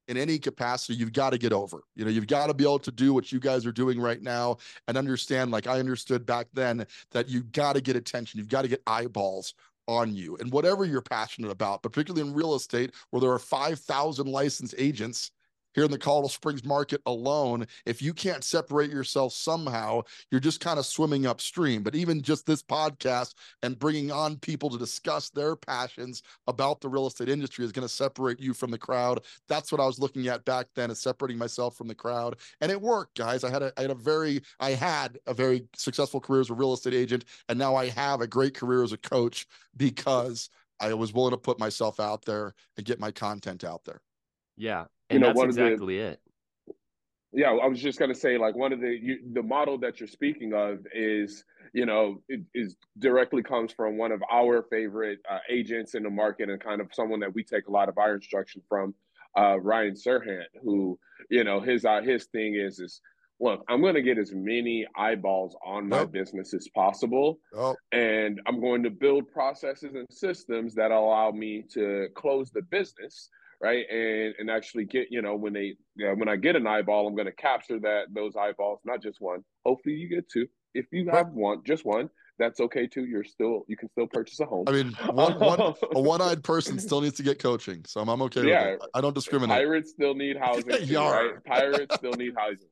in 0.09 0.17
any 0.17 0.39
capacity, 0.39 0.95
you've 0.95 1.13
got 1.13 1.31
to 1.31 1.39
get 1.39 1.53
over. 1.53 1.83
You 1.97 2.05
know, 2.05 2.11
you've 2.11 2.27
got 2.27 2.49
to 2.49 2.55
be 2.55 2.65
able 2.65 2.79
to 2.81 2.93
do 2.93 3.15
what 3.15 3.33
you 3.33 3.41
guys 3.41 3.67
are 3.67 3.73
doing 3.73 4.01
right 4.01 4.21
now 4.21 4.59
and 4.89 4.97
understand, 4.97 5.51
like 5.51 5.67
I 5.67 5.79
understood 5.79 6.27
back 6.27 6.47
then, 6.53 6.87
that 7.13 7.29
you've 7.29 7.53
got 7.53 7.75
to 7.75 7.81
get 7.81 7.97
attention, 7.97 8.39
you've 8.39 8.49
got 8.49 8.63
to 8.63 8.69
get 8.69 8.83
eyeballs 8.87 9.55
on 9.87 10.15
you 10.15 10.37
and 10.37 10.51
whatever 10.51 10.85
you're 10.85 11.03
passionate 11.03 11.51
about, 11.51 11.83
particularly 11.83 12.27
in 12.27 12.35
real 12.35 12.55
estate, 12.55 12.95
where 13.11 13.21
there 13.21 13.31
are 13.31 13.39
5,000 13.39 14.27
licensed 14.27 14.75
agents 14.79 15.31
here 15.75 15.85
in 15.85 15.91
the 15.91 15.99
Colorado 15.99 16.29
Springs 16.29 16.65
market 16.65 17.01
alone, 17.07 17.67
if 17.85 18.01
you 18.01 18.15
can't 18.15 18.45
separate 18.45 18.91
yourself 18.91 19.33
somehow, 19.33 20.03
you're 20.31 20.41
just 20.41 20.61
kind 20.61 20.79
of 20.79 20.87
swimming 20.87 21.27
upstream. 21.27 21.83
But 21.83 21.95
even 21.95 22.23
just 22.23 22.47
this 22.47 22.63
podcast 22.63 23.35
and 23.63 23.79
bringing 23.79 24.11
on 24.11 24.37
people 24.37 24.71
to 24.71 24.79
discuss 24.79 25.31
their 25.31 25.57
passions 25.57 26.23
about 26.47 26.81
the 26.81 26.89
real 26.89 27.07
estate 27.07 27.29
industry 27.29 27.65
is 27.65 27.73
going 27.73 27.87
to 27.87 27.93
separate 27.93 28.41
you 28.41 28.55
from 28.55 28.71
the 28.71 28.79
crowd. 28.79 29.21
That's 29.49 29.73
what 29.73 29.81
I 29.81 29.87
was 29.87 29.99
looking 29.99 30.29
at 30.29 30.45
back 30.45 30.69
then, 30.75 30.91
is 30.91 31.01
separating 31.01 31.39
myself 31.39 31.77
from 31.77 31.89
the 31.89 31.95
crowd, 31.95 32.37
and 32.61 32.71
it 32.71 32.81
worked, 32.81 33.17
guys. 33.17 33.45
I 33.45 33.51
had 33.51 33.63
a 33.63 33.73
I 33.77 33.83
had 33.83 33.91
a 33.91 33.95
very 33.95 34.41
I 34.61 34.71
had 34.71 35.19
a 35.27 35.35
very 35.35 35.67
successful 35.77 36.21
career 36.21 36.41
as 36.41 36.51
a 36.51 36.55
real 36.55 36.73
estate 36.73 36.95
agent, 36.95 37.25
and 37.49 37.59
now 37.59 37.75
I 37.75 37.89
have 37.89 38.21
a 38.21 38.27
great 38.27 38.55
career 38.55 38.83
as 38.83 38.93
a 38.93 38.99
coach 38.99 39.47
because 39.77 40.51
I 40.81 40.93
was 40.95 41.13
willing 41.13 41.31
to 41.33 41.37
put 41.37 41.59
myself 41.59 42.01
out 42.01 42.25
there 42.25 42.55
and 42.77 42.87
get 42.87 43.01
my 43.01 43.11
content 43.11 43.65
out 43.65 43.85
there. 43.85 44.01
Yeah. 44.57 44.85
You 45.11 45.17
And 45.17 45.21
know, 45.21 45.27
that's 45.29 45.37
one 45.37 45.49
of 45.51 45.55
the- 45.57 45.67
exactly 45.67 45.99
it. 45.99 46.21
Yeah, 47.33 47.51
I 47.51 47.67
was 47.67 47.83
just 47.83 47.99
gonna 47.99 48.15
say, 48.15 48.39
like 48.39 48.55
one 48.55 48.73
of 48.73 48.81
the 48.81 48.97
you, 48.97 49.19
the 49.33 49.43
model 49.43 49.77
that 49.79 49.99
you're 49.99 50.07
speaking 50.07 50.55
of 50.55 50.87
is, 50.95 51.45
you 51.73 51.85
know, 51.85 52.23
it 52.29 52.43
is 52.55 52.77
directly 52.99 53.43
comes 53.43 53.73
from 53.73 53.99
one 53.99 54.13
of 54.13 54.23
our 54.31 54.63
favorite 54.71 55.19
uh, 55.29 55.41
agents 55.51 55.95
in 55.97 56.05
the 56.05 56.11
market 56.11 56.49
and 56.49 56.61
kind 56.61 56.81
of 56.81 56.95
someone 56.95 57.19
that 57.21 57.35
we 57.35 57.43
take 57.43 57.67
a 57.67 57.73
lot 57.73 57.89
of 57.89 57.99
our 57.99 58.15
instruction 58.15 58.63
from, 58.69 58.95
uh, 59.37 59.59
Ryan 59.61 59.95
Serhant, 59.95 60.47
who, 60.63 60.97
you 61.29 61.43
know, 61.43 61.61
his 61.61 61.85
uh, 61.85 62.03
his 62.03 62.27
thing 62.27 62.55
is 62.55 62.79
is 62.79 63.01
look, 63.41 63.65
I'm 63.69 63.81
going 63.81 63.97
to 63.97 64.03
get 64.03 64.17
as 64.17 64.33
many 64.33 64.87
eyeballs 64.97 65.57
on 65.67 65.89
my 65.89 66.03
Yep. 66.03 66.13
business 66.13 66.55
as 66.55 66.69
possible, 66.69 67.41
Oh, 67.53 67.75
and 67.91 68.41
I'm 68.47 68.61
going 68.61 68.85
to 68.85 68.91
build 68.91 69.29
processes 69.33 69.97
and 69.97 70.07
systems 70.09 70.73
that 70.77 70.93
allow 70.93 71.33
me 71.33 71.65
to 71.73 72.11
close 72.15 72.53
the 72.53 72.63
business, 72.63 73.29
right? 73.65 73.87
And 73.91 74.35
and 74.39 74.51
actually 74.51 74.85
get 74.85 75.09
you 75.11 75.23
know 75.23 75.35
when 75.35 75.55
they 75.55 75.77
yeah, 75.97 76.13
when 76.13 76.29
I 76.29 76.37
get 76.37 76.55
an 76.55 76.67
eyeball, 76.67 77.09
I'm 77.09 77.15
going 77.15 77.27
to 77.27 77.33
capture 77.33 77.81
that 77.81 78.05
those 78.15 78.37
eyeballs, 78.37 78.81
not 78.85 79.03
just 79.03 79.21
one. 79.21 79.43
Hopefully, 79.65 79.95
you 79.95 80.09
get 80.09 80.29
two. 80.31 80.47
If 80.75 80.87
you 80.93 81.09
have 81.11 81.29
one, 81.29 81.63
just 81.65 81.85
one, 81.87 82.11
that's 82.39 82.61
okay 82.61 82.87
too. 82.87 83.07
You're 83.07 83.25
still 83.25 83.65
you 83.67 83.77
can 83.77 83.89
still 83.91 84.07
purchase 84.07 84.39
a 84.41 84.45
home. 84.45 84.65
I 84.69 84.73
mean, 84.73 84.93
one 85.13 85.33
one 85.39 85.61
a 85.61 86.01
one-eyed 86.01 86.45
person 86.45 86.79
still 86.79 87.01
needs 87.01 87.17
to 87.17 87.23
get 87.23 87.39
coaching, 87.39 87.85
so 87.87 88.01
I'm, 88.03 88.09
I'm 88.11 88.21
okay 88.23 88.47
Yeah. 88.47 88.73
with 88.73 88.83
it. 88.83 88.91
I 88.93 89.01
don't 89.01 89.15
discriminate. 89.15 89.57
Pirates 89.57 89.91
still 89.93 90.15
need 90.15 90.37
housing, 90.47 90.87
too, 90.87 90.99
right? 90.99 91.45
Pirates 91.47 91.97
still 91.97 92.13
need 92.13 92.35
housing, 92.37 92.69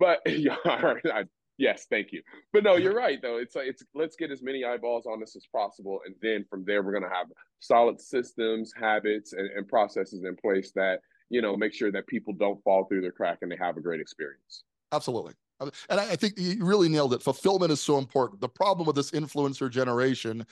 but 0.00 0.18
I- 0.26 1.24
yes, 1.58 1.86
thank 1.90 2.12
you. 2.12 2.22
But 2.52 2.64
no, 2.64 2.76
you're 2.76 2.94
right 2.94 3.20
though. 3.20 3.38
It's 3.38 3.54
like 3.54 3.66
it's 3.68 3.82
let's 3.94 4.16
get 4.16 4.30
as 4.30 4.42
many 4.42 4.64
eyeballs 4.64 5.06
on 5.06 5.20
this 5.20 5.36
as 5.36 5.46
possible, 5.52 6.00
and 6.06 6.14
then 6.22 6.44
from 6.48 6.64
there 6.64 6.82
we're 6.82 6.92
gonna 6.92 7.14
have 7.14 7.26
solid 7.60 8.00
systems, 8.00 8.72
habits, 8.74 9.32
and, 9.32 9.48
and 9.50 9.68
processes 9.68 10.24
in 10.24 10.36
place 10.36 10.72
that 10.74 11.00
you 11.30 11.42
know 11.42 11.56
make 11.56 11.72
sure 11.72 11.92
that 11.92 12.06
people 12.06 12.32
don't 12.32 12.62
fall 12.64 12.84
through 12.84 13.02
the 13.02 13.10
crack 13.10 13.38
and 13.42 13.50
they 13.50 13.56
have 13.56 13.76
a 13.76 13.80
great 13.80 14.00
experience. 14.00 14.64
Absolutely. 14.92 15.34
Uh, 15.60 15.70
And 15.88 16.00
I 16.00 16.12
I 16.12 16.16
think 16.16 16.34
you 16.36 16.64
really 16.64 16.88
nailed 16.88 17.14
it. 17.14 17.22
Fulfillment 17.22 17.72
is 17.72 17.80
so 17.80 17.98
important. 17.98 18.40
The 18.40 18.48
problem 18.48 18.86
with 18.86 18.96
this 18.96 19.10
influencer 19.12 19.70
generation 19.70 20.44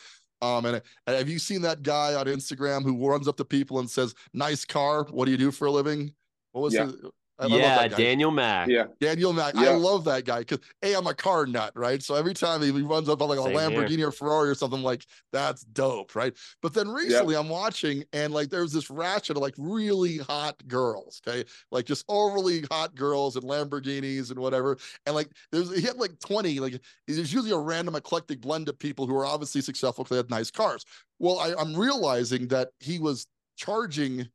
Um, 0.42 0.64
and, 0.64 0.80
and 1.07 1.16
have 1.16 1.28
you 1.28 1.38
seen 1.38 1.62
that 1.62 1.83
guy 1.83 2.14
on 2.14 2.26
Instagram 2.26 2.83
who 2.83 3.07
runs 3.07 3.28
up 3.28 3.37
to 3.37 3.45
people 3.45 3.78
and 3.78 3.90
says, 3.90 4.14
"Nice 4.33 4.64
car. 4.64 5.04
What 5.11 5.26
do 5.26 5.33
you 5.33 5.37
do 5.37 5.50
for 5.50 5.66
a 5.66 5.71
living?" 5.71 6.14
What 6.52 6.62
was 6.62 6.75
yeah. 6.75 6.88
it? 6.88 6.95
I, 7.40 7.47
yeah, 7.47 7.78
I 7.80 7.88
Daniel 7.88 8.30
Mac. 8.30 8.68
Yeah, 8.68 8.85
Daniel 9.00 9.32
Mac. 9.32 9.54
Yeah. 9.54 9.70
I 9.70 9.75
love 9.75 10.04
that 10.04 10.25
guy 10.25 10.40
because 10.40 10.59
a 10.82 10.94
I'm 10.94 11.06
a 11.06 11.14
car 11.14 11.47
nut, 11.47 11.73
right? 11.75 12.02
So 12.02 12.14
every 12.14 12.35
time 12.35 12.61
he 12.61 12.70
runs 12.70 13.09
up 13.09 13.23
on 13.23 13.28
like 13.28 13.38
Same 13.38 13.56
a 13.56 13.59
Lamborghini 13.59 13.97
here. 13.97 14.09
or 14.09 14.12
Ferrari 14.12 14.50
or 14.50 14.54
something, 14.54 14.82
like 14.82 15.06
that's 15.32 15.62
dope, 15.62 16.14
right? 16.14 16.37
But 16.61 16.75
then 16.75 16.88
recently 16.88 17.37
I'm 17.37 17.49
watching 17.49 18.04
and 18.12 18.35
like 18.35 18.50
there's 18.50 18.73
this 18.73 18.90
ratchet 18.90 19.37
of 19.37 19.42
like 19.42 19.54
really 19.56 20.18
hot 20.18 20.56
girls, 20.68 21.23
okay, 21.26 21.49
like 21.70 21.87
just 21.87 22.04
overly 22.09 22.64
hot 22.70 22.94
girls 22.94 23.37
and 23.37 23.44
Lamborghinis 23.44 24.30
and 24.30 24.38
whatever, 24.38 24.76
and 25.06 25.14
like 25.14 25.30
there's 25.50 25.75
he 25.75 25.82
had 25.82 25.97
like 25.97 26.18
20, 26.20 26.61
like 26.61 26.80
there's 27.06 27.32
usually 27.32 27.52
a 27.52 27.59
random 27.59 27.94
eclectic 27.94 28.40
blend 28.40 28.68
of 28.68 28.78
people 28.78 29.06
who 29.06 29.16
are 29.16 29.26
obviously 29.26 29.62
successful 29.62 30.04
because 30.04 30.16
they 30.16 30.18
had 30.18 30.30
nice 30.30 30.50
cars. 30.50 30.85
Well, 31.18 31.38
I, 31.38 31.54
I'm 31.59 31.75
realizing 31.75 32.49
that 32.49 32.68
he 32.80 32.99
was 32.99 33.26
charging 33.56 34.28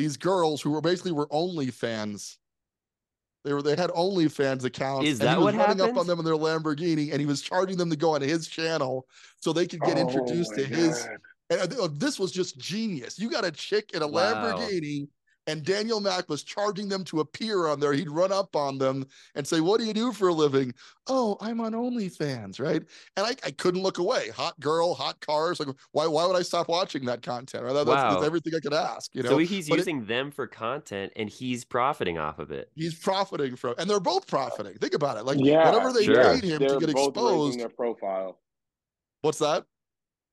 these 0.00 0.16
girls 0.16 0.62
who 0.62 0.70
were 0.70 0.80
basically 0.80 1.12
were 1.12 1.26
OnlyFans. 1.28 2.38
They 3.44 3.52
were 3.52 3.62
they 3.62 3.76
had 3.76 3.90
OnlyFans 3.90 4.64
accounts. 4.64 5.06
Is 5.06 5.18
that 5.18 5.28
and 5.28 5.38
he 5.38 5.44
was 5.44 5.54
what 5.54 5.60
running 5.60 5.78
happened? 5.78 5.98
up 5.98 6.00
on 6.00 6.06
them 6.06 6.18
in 6.18 6.24
their 6.24 6.34
Lamborghini, 6.34 7.10
and 7.10 7.20
he 7.20 7.26
was 7.26 7.42
charging 7.42 7.76
them 7.76 7.90
to 7.90 7.96
go 7.96 8.14
on 8.14 8.22
his 8.22 8.48
channel 8.48 9.06
so 9.40 9.52
they 9.52 9.66
could 9.66 9.80
get 9.80 9.98
oh 9.98 10.00
introduced 10.00 10.54
to 10.54 10.62
God. 10.62 10.70
his. 10.70 11.08
And 11.50 11.74
uh, 11.74 11.88
this 11.92 12.18
was 12.18 12.32
just 12.32 12.58
genius. 12.58 13.18
You 13.18 13.30
got 13.30 13.44
a 13.44 13.50
chick 13.50 13.90
in 13.92 14.02
a 14.02 14.08
wow. 14.08 14.54
Lamborghini 14.56 15.08
and 15.46 15.64
Daniel 15.64 16.00
Mac 16.00 16.28
was 16.28 16.42
charging 16.42 16.88
them 16.88 17.04
to 17.04 17.20
appear 17.20 17.66
on 17.66 17.80
there. 17.80 17.92
He'd 17.92 18.10
run 18.10 18.30
up 18.32 18.54
on 18.54 18.78
them 18.78 19.06
and 19.34 19.46
say, 19.46 19.60
What 19.60 19.80
do 19.80 19.86
you 19.86 19.92
do 19.92 20.12
for 20.12 20.28
a 20.28 20.32
living? 20.32 20.72
Oh, 21.06 21.36
I'm 21.40 21.60
on 21.60 21.72
OnlyFans, 21.72 22.60
right? 22.60 22.82
And 23.16 23.26
I, 23.26 23.34
I 23.44 23.50
couldn't 23.50 23.82
look 23.82 23.98
away. 23.98 24.28
Hot 24.30 24.58
girl, 24.60 24.94
hot 24.94 25.20
cars. 25.20 25.58
Like, 25.58 25.68
why 25.92 26.06
why 26.06 26.26
would 26.26 26.36
I 26.36 26.42
stop 26.42 26.68
watching 26.68 27.04
that 27.06 27.22
content? 27.22 27.64
Right? 27.64 27.72
That's, 27.72 27.86
wow. 27.86 28.14
that's 28.14 28.26
everything 28.26 28.54
I 28.54 28.60
could 28.60 28.74
ask. 28.74 29.14
You 29.14 29.22
know. 29.22 29.30
So 29.30 29.38
he's 29.38 29.68
but 29.68 29.78
using 29.78 30.02
it, 30.02 30.08
them 30.08 30.30
for 30.30 30.46
content 30.46 31.12
and 31.16 31.28
he's 31.28 31.64
profiting 31.64 32.18
off 32.18 32.38
of 32.38 32.50
it. 32.50 32.70
He's 32.74 32.94
profiting 32.94 33.56
from 33.56 33.74
and 33.78 33.88
they're 33.88 34.00
both 34.00 34.26
profiting. 34.26 34.74
Think 34.74 34.94
about 34.94 35.16
it. 35.16 35.24
Like 35.24 35.38
yeah, 35.40 35.70
whatever 35.70 35.92
they 35.92 36.04
sure. 36.04 36.22
paid 36.22 36.44
him 36.44 36.58
they're 36.58 36.78
to 36.78 36.80
get 36.80 36.90
exposed. 36.90 37.58
Their 37.58 37.68
profile. 37.68 38.38
What's 39.22 39.38
that? 39.38 39.64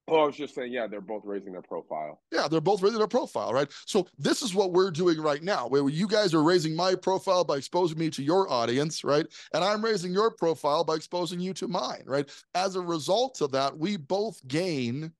Oh, 0.09 0.21
I 0.21 0.25
was 0.25 0.37
just 0.37 0.55
saying, 0.55 0.71
yeah, 0.71 0.87
they're 0.87 1.01
both 1.01 1.23
raising 1.25 1.51
their 1.51 1.61
profile. 1.61 2.21
Yeah, 2.31 2.47
they're 2.47 2.61
both 2.61 2.81
raising 2.81 2.99
their 2.99 3.07
profile, 3.07 3.51
right? 3.51 3.69
So 3.85 4.07
this 4.17 4.41
is 4.41 4.55
what 4.55 4.71
we're 4.71 4.91
doing 4.91 5.19
right 5.19 5.43
now, 5.43 5.67
where 5.67 5.89
you 5.89 6.07
guys 6.07 6.33
are 6.33 6.43
raising 6.43 6.75
my 6.75 6.95
profile 6.95 7.43
by 7.43 7.57
exposing 7.57 7.97
me 7.97 8.09
to 8.11 8.23
your 8.23 8.49
audience, 8.49 9.03
right? 9.03 9.25
And 9.53 9.63
I'm 9.63 9.83
raising 9.83 10.13
your 10.13 10.31
profile 10.31 10.85
by 10.85 10.95
exposing 10.95 11.41
you 11.41 11.53
to 11.55 11.67
mine, 11.67 12.03
right? 12.05 12.29
As 12.55 12.77
a 12.77 12.81
result 12.81 13.41
of 13.41 13.51
that, 13.51 13.77
we 13.77 13.97
both 13.97 14.45
gain 14.47 15.11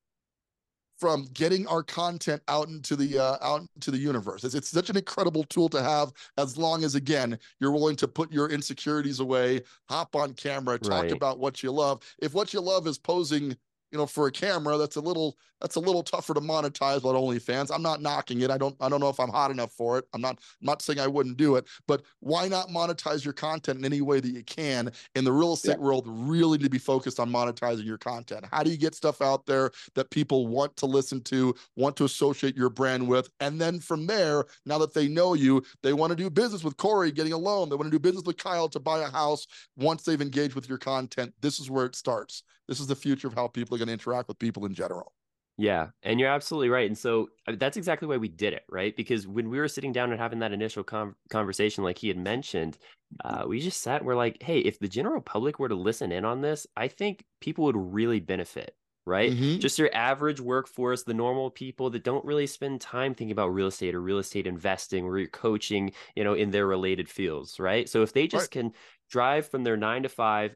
from 0.97 1.27
getting 1.33 1.67
our 1.67 1.83
content 1.83 2.41
out 2.47 2.69
into 2.69 2.95
the 2.95 3.19
uh, 3.19 3.37
out 3.41 3.61
into 3.75 3.91
the 3.91 3.97
universe. 3.97 4.43
It's, 4.43 4.55
it's 4.55 4.69
such 4.69 4.89
an 4.89 4.97
incredible 4.97 5.43
tool 5.43 5.69
to 5.69 5.83
have, 5.83 6.11
as 6.37 6.57
long 6.57 6.83
as 6.83 6.95
again 6.95 7.37
you're 7.59 7.71
willing 7.71 7.95
to 7.97 8.07
put 8.07 8.31
your 8.31 8.49
insecurities 8.49 9.19
away, 9.19 9.61
hop 9.89 10.15
on 10.15 10.33
camera, 10.33 10.79
talk 10.79 11.03
right. 11.03 11.11
about 11.11 11.39
what 11.39 11.61
you 11.61 11.71
love. 11.71 12.01
If 12.19 12.33
what 12.33 12.53
you 12.53 12.61
love 12.61 12.87
is 12.87 12.97
posing 12.97 13.55
you 13.91 13.97
know, 13.97 14.05
for 14.05 14.27
a 14.27 14.31
camera, 14.31 14.77
that's 14.77 14.95
a 14.95 15.01
little 15.01 15.37
that's 15.61 15.75
a 15.75 15.79
little 15.79 16.03
tougher 16.03 16.33
to 16.33 16.41
monetize 16.41 17.03
on 17.03 17.15
OnlyFans. 17.15 17.71
I'm 17.73 17.81
not 17.81 18.01
knocking 18.01 18.41
it. 18.41 18.51
I 18.51 18.57
don't 18.57 18.75
I 18.79 18.89
don't 18.89 18.99
know 18.99 19.09
if 19.09 19.19
I'm 19.19 19.29
hot 19.29 19.51
enough 19.51 19.71
for 19.71 19.97
it. 19.97 20.05
I'm 20.13 20.21
not 20.21 20.39
I'm 20.61 20.65
not 20.65 20.81
saying 20.81 20.99
I 20.99 21.07
wouldn't 21.07 21.37
do 21.37 21.55
it, 21.55 21.65
but 21.87 22.03
why 22.19 22.47
not 22.47 22.69
monetize 22.69 23.23
your 23.23 23.33
content 23.33 23.79
in 23.79 23.85
any 23.85 24.01
way 24.01 24.19
that 24.19 24.29
you 24.29 24.43
can? 24.43 24.91
In 25.15 25.23
the 25.23 25.31
real 25.31 25.53
estate 25.53 25.77
yeah. 25.77 25.83
world, 25.83 26.05
really 26.07 26.57
need 26.57 26.65
to 26.65 26.69
be 26.69 26.77
focused 26.77 27.19
on 27.19 27.31
monetizing 27.31 27.85
your 27.85 27.97
content. 27.97 28.45
How 28.51 28.63
do 28.63 28.69
you 28.69 28.77
get 28.77 28.95
stuff 28.95 29.21
out 29.21 29.45
there 29.45 29.71
that 29.95 30.11
people 30.11 30.47
want 30.47 30.75
to 30.77 30.85
listen 30.85 31.21
to, 31.21 31.55
want 31.75 31.95
to 31.97 32.05
associate 32.05 32.55
your 32.55 32.69
brand 32.69 33.07
with? 33.07 33.29
And 33.39 33.59
then 33.59 33.79
from 33.79 34.05
there, 34.05 34.45
now 34.65 34.77
that 34.79 34.93
they 34.93 35.07
know 35.07 35.33
you, 35.33 35.63
they 35.81 35.93
want 35.93 36.11
to 36.11 36.15
do 36.15 36.29
business 36.29 36.63
with 36.63 36.77
Corey 36.77 37.11
getting 37.11 37.33
a 37.33 37.37
loan. 37.37 37.69
They 37.69 37.75
want 37.75 37.87
to 37.87 37.97
do 37.97 37.99
business 37.99 38.25
with 38.25 38.37
Kyle 38.37 38.69
to 38.69 38.79
buy 38.79 38.99
a 38.99 39.09
house 39.09 39.47
once 39.75 40.03
they've 40.03 40.21
engaged 40.21 40.55
with 40.55 40.69
your 40.69 40.77
content. 40.77 41.33
This 41.41 41.59
is 41.59 41.69
where 41.69 41.85
it 41.85 41.95
starts. 41.95 42.43
This 42.67 42.79
is 42.79 42.87
the 42.87 42.95
future 42.95 43.27
of 43.27 43.33
how 43.33 43.47
people 43.47 43.75
are 43.75 43.79
going 43.79 43.87
to 43.87 43.93
interact 43.93 44.27
with 44.27 44.39
people 44.39 44.65
in 44.65 44.73
general. 44.73 45.13
Yeah, 45.59 45.87
and 46.03 46.19
you're 46.19 46.29
absolutely 46.29 46.69
right. 46.69 46.85
And 46.85 46.97
so 46.97 47.29
that's 47.47 47.77
exactly 47.77 48.07
why 48.07 48.17
we 48.17 48.27
did 48.27 48.53
it, 48.53 48.63
right? 48.69 48.95
Because 48.95 49.27
when 49.27 49.49
we 49.49 49.57
were 49.57 49.67
sitting 49.67 49.91
down 49.91 50.11
and 50.11 50.19
having 50.19 50.39
that 50.39 50.51
initial 50.51 50.83
com- 50.83 51.15
conversation, 51.31 51.83
like 51.83 51.97
he 51.97 52.09
had 52.09 52.17
mentioned, 52.17 52.77
uh, 53.25 53.43
we 53.47 53.59
just 53.59 53.81
sat 53.81 54.05
we're 54.05 54.15
like, 54.15 54.41
hey, 54.43 54.59
if 54.59 54.77
the 54.77 54.87
general 54.87 55.19
public 55.19 55.57
were 55.57 55.69
to 55.69 55.75
listen 55.75 56.11
in 56.11 56.25
on 56.25 56.41
this, 56.41 56.67
I 56.75 56.87
think 56.87 57.25
people 57.41 57.63
would 57.65 57.75
really 57.75 58.19
benefit, 58.19 58.75
right? 59.07 59.31
Mm-hmm. 59.31 59.57
Just 59.57 59.79
your 59.79 59.89
average 59.95 60.39
workforce, 60.39 61.03
the 61.03 61.15
normal 61.15 61.49
people 61.49 61.89
that 61.89 62.03
don't 62.03 62.23
really 62.23 62.45
spend 62.45 62.79
time 62.79 63.15
thinking 63.15 63.31
about 63.31 63.47
real 63.47 63.67
estate 63.67 63.95
or 63.95 64.01
real 64.01 64.19
estate 64.19 64.45
investing 64.45 65.05
or 65.05 65.17
your 65.17 65.29
coaching, 65.29 65.91
you 66.15 66.23
know, 66.23 66.35
in 66.35 66.51
their 66.51 66.67
related 66.67 67.09
fields, 67.09 67.59
right? 67.59 67.89
So 67.89 68.03
if 68.03 68.13
they 68.13 68.27
just 68.27 68.55
right. 68.55 68.63
can 68.63 68.73
drive 69.09 69.47
from 69.47 69.63
their 69.63 69.77
nine 69.77 70.03
to 70.03 70.09
five, 70.09 70.55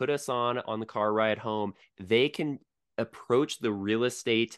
put 0.00 0.08
us 0.08 0.30
on 0.30 0.56
on 0.60 0.80
the 0.80 0.86
car 0.86 1.12
ride 1.12 1.36
home, 1.36 1.74
they 1.98 2.30
can 2.30 2.58
approach 2.96 3.58
the 3.58 3.70
real 3.70 4.04
estate 4.04 4.56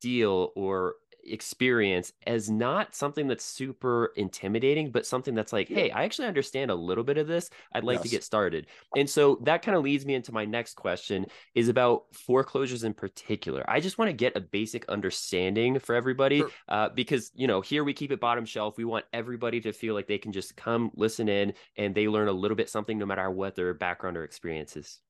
deal 0.00 0.50
or 0.56 0.94
experience 1.30 2.12
as 2.26 2.50
not 2.50 2.94
something 2.94 3.28
that's 3.28 3.44
super 3.44 4.12
intimidating, 4.16 4.90
but 4.90 5.06
something 5.06 5.34
that's 5.34 5.52
like, 5.52 5.68
hey, 5.68 5.90
I 5.90 6.04
actually 6.04 6.28
understand 6.28 6.70
a 6.70 6.74
little 6.74 7.04
bit 7.04 7.18
of 7.18 7.26
this. 7.26 7.50
I'd 7.72 7.84
like 7.84 7.96
yes. 7.96 8.02
to 8.02 8.08
get 8.08 8.24
started. 8.24 8.66
And 8.96 9.08
so 9.08 9.38
that 9.44 9.62
kind 9.62 9.76
of 9.76 9.82
leads 9.82 10.04
me 10.04 10.14
into 10.14 10.32
my 10.32 10.44
next 10.44 10.74
question 10.74 11.26
is 11.54 11.68
about 11.68 12.04
foreclosures 12.12 12.84
in 12.84 12.94
particular. 12.94 13.64
I 13.68 13.80
just 13.80 13.98
want 13.98 14.08
to 14.08 14.16
get 14.16 14.36
a 14.36 14.40
basic 14.40 14.88
understanding 14.88 15.78
for 15.78 15.94
everybody 15.94 16.38
sure. 16.38 16.50
uh, 16.68 16.88
because, 16.88 17.30
you 17.34 17.46
know, 17.46 17.60
here 17.60 17.84
we 17.84 17.92
keep 17.92 18.12
it 18.12 18.20
bottom 18.20 18.44
shelf. 18.44 18.76
We 18.76 18.84
want 18.84 19.04
everybody 19.12 19.60
to 19.62 19.72
feel 19.72 19.94
like 19.94 20.06
they 20.06 20.18
can 20.18 20.32
just 20.32 20.56
come 20.56 20.90
listen 20.94 21.28
in 21.28 21.54
and 21.76 21.94
they 21.94 22.08
learn 22.08 22.28
a 22.28 22.32
little 22.32 22.56
bit 22.56 22.68
something 22.68 22.98
no 22.98 23.06
matter 23.06 23.30
what 23.30 23.54
their 23.54 23.74
background 23.74 24.16
or 24.16 24.24
experience 24.24 24.76
is. 24.76 25.00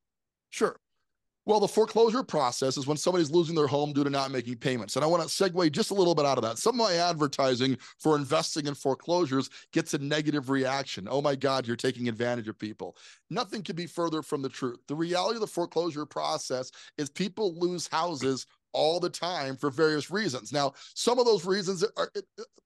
Sure. 0.50 0.76
Well, 1.46 1.58
the 1.58 1.68
foreclosure 1.68 2.22
process 2.22 2.76
is 2.76 2.86
when 2.86 2.98
somebody's 2.98 3.30
losing 3.30 3.54
their 3.54 3.66
home 3.66 3.92
due 3.92 4.04
to 4.04 4.10
not 4.10 4.30
making 4.30 4.56
payments. 4.56 4.96
And 4.96 5.04
I 5.04 5.08
want 5.08 5.22
to 5.22 5.28
segue 5.28 5.72
just 5.72 5.90
a 5.90 5.94
little 5.94 6.14
bit 6.14 6.26
out 6.26 6.36
of 6.36 6.44
that. 6.44 6.58
Some 6.58 6.78
of 6.78 6.86
my 6.86 6.94
advertising 6.94 7.78
for 7.98 8.14
investing 8.14 8.66
in 8.66 8.74
foreclosures 8.74 9.48
gets 9.72 9.94
a 9.94 9.98
negative 9.98 10.50
reaction. 10.50 11.08
Oh 11.10 11.22
my 11.22 11.34
God, 11.34 11.66
you're 11.66 11.76
taking 11.76 12.08
advantage 12.08 12.46
of 12.46 12.58
people. 12.58 12.96
Nothing 13.30 13.62
could 13.62 13.76
be 13.76 13.86
further 13.86 14.22
from 14.22 14.42
the 14.42 14.48
truth. 14.50 14.80
The 14.86 14.94
reality 14.94 15.36
of 15.36 15.40
the 15.40 15.46
foreclosure 15.46 16.04
process 16.04 16.70
is 16.98 17.08
people 17.08 17.58
lose 17.58 17.88
houses 17.88 18.46
all 18.72 19.00
the 19.00 19.10
time 19.10 19.56
for 19.56 19.70
various 19.70 20.10
reasons. 20.10 20.52
Now, 20.52 20.74
some 20.94 21.18
of 21.18 21.24
those 21.24 21.46
reasons 21.46 21.84
are, 21.96 22.12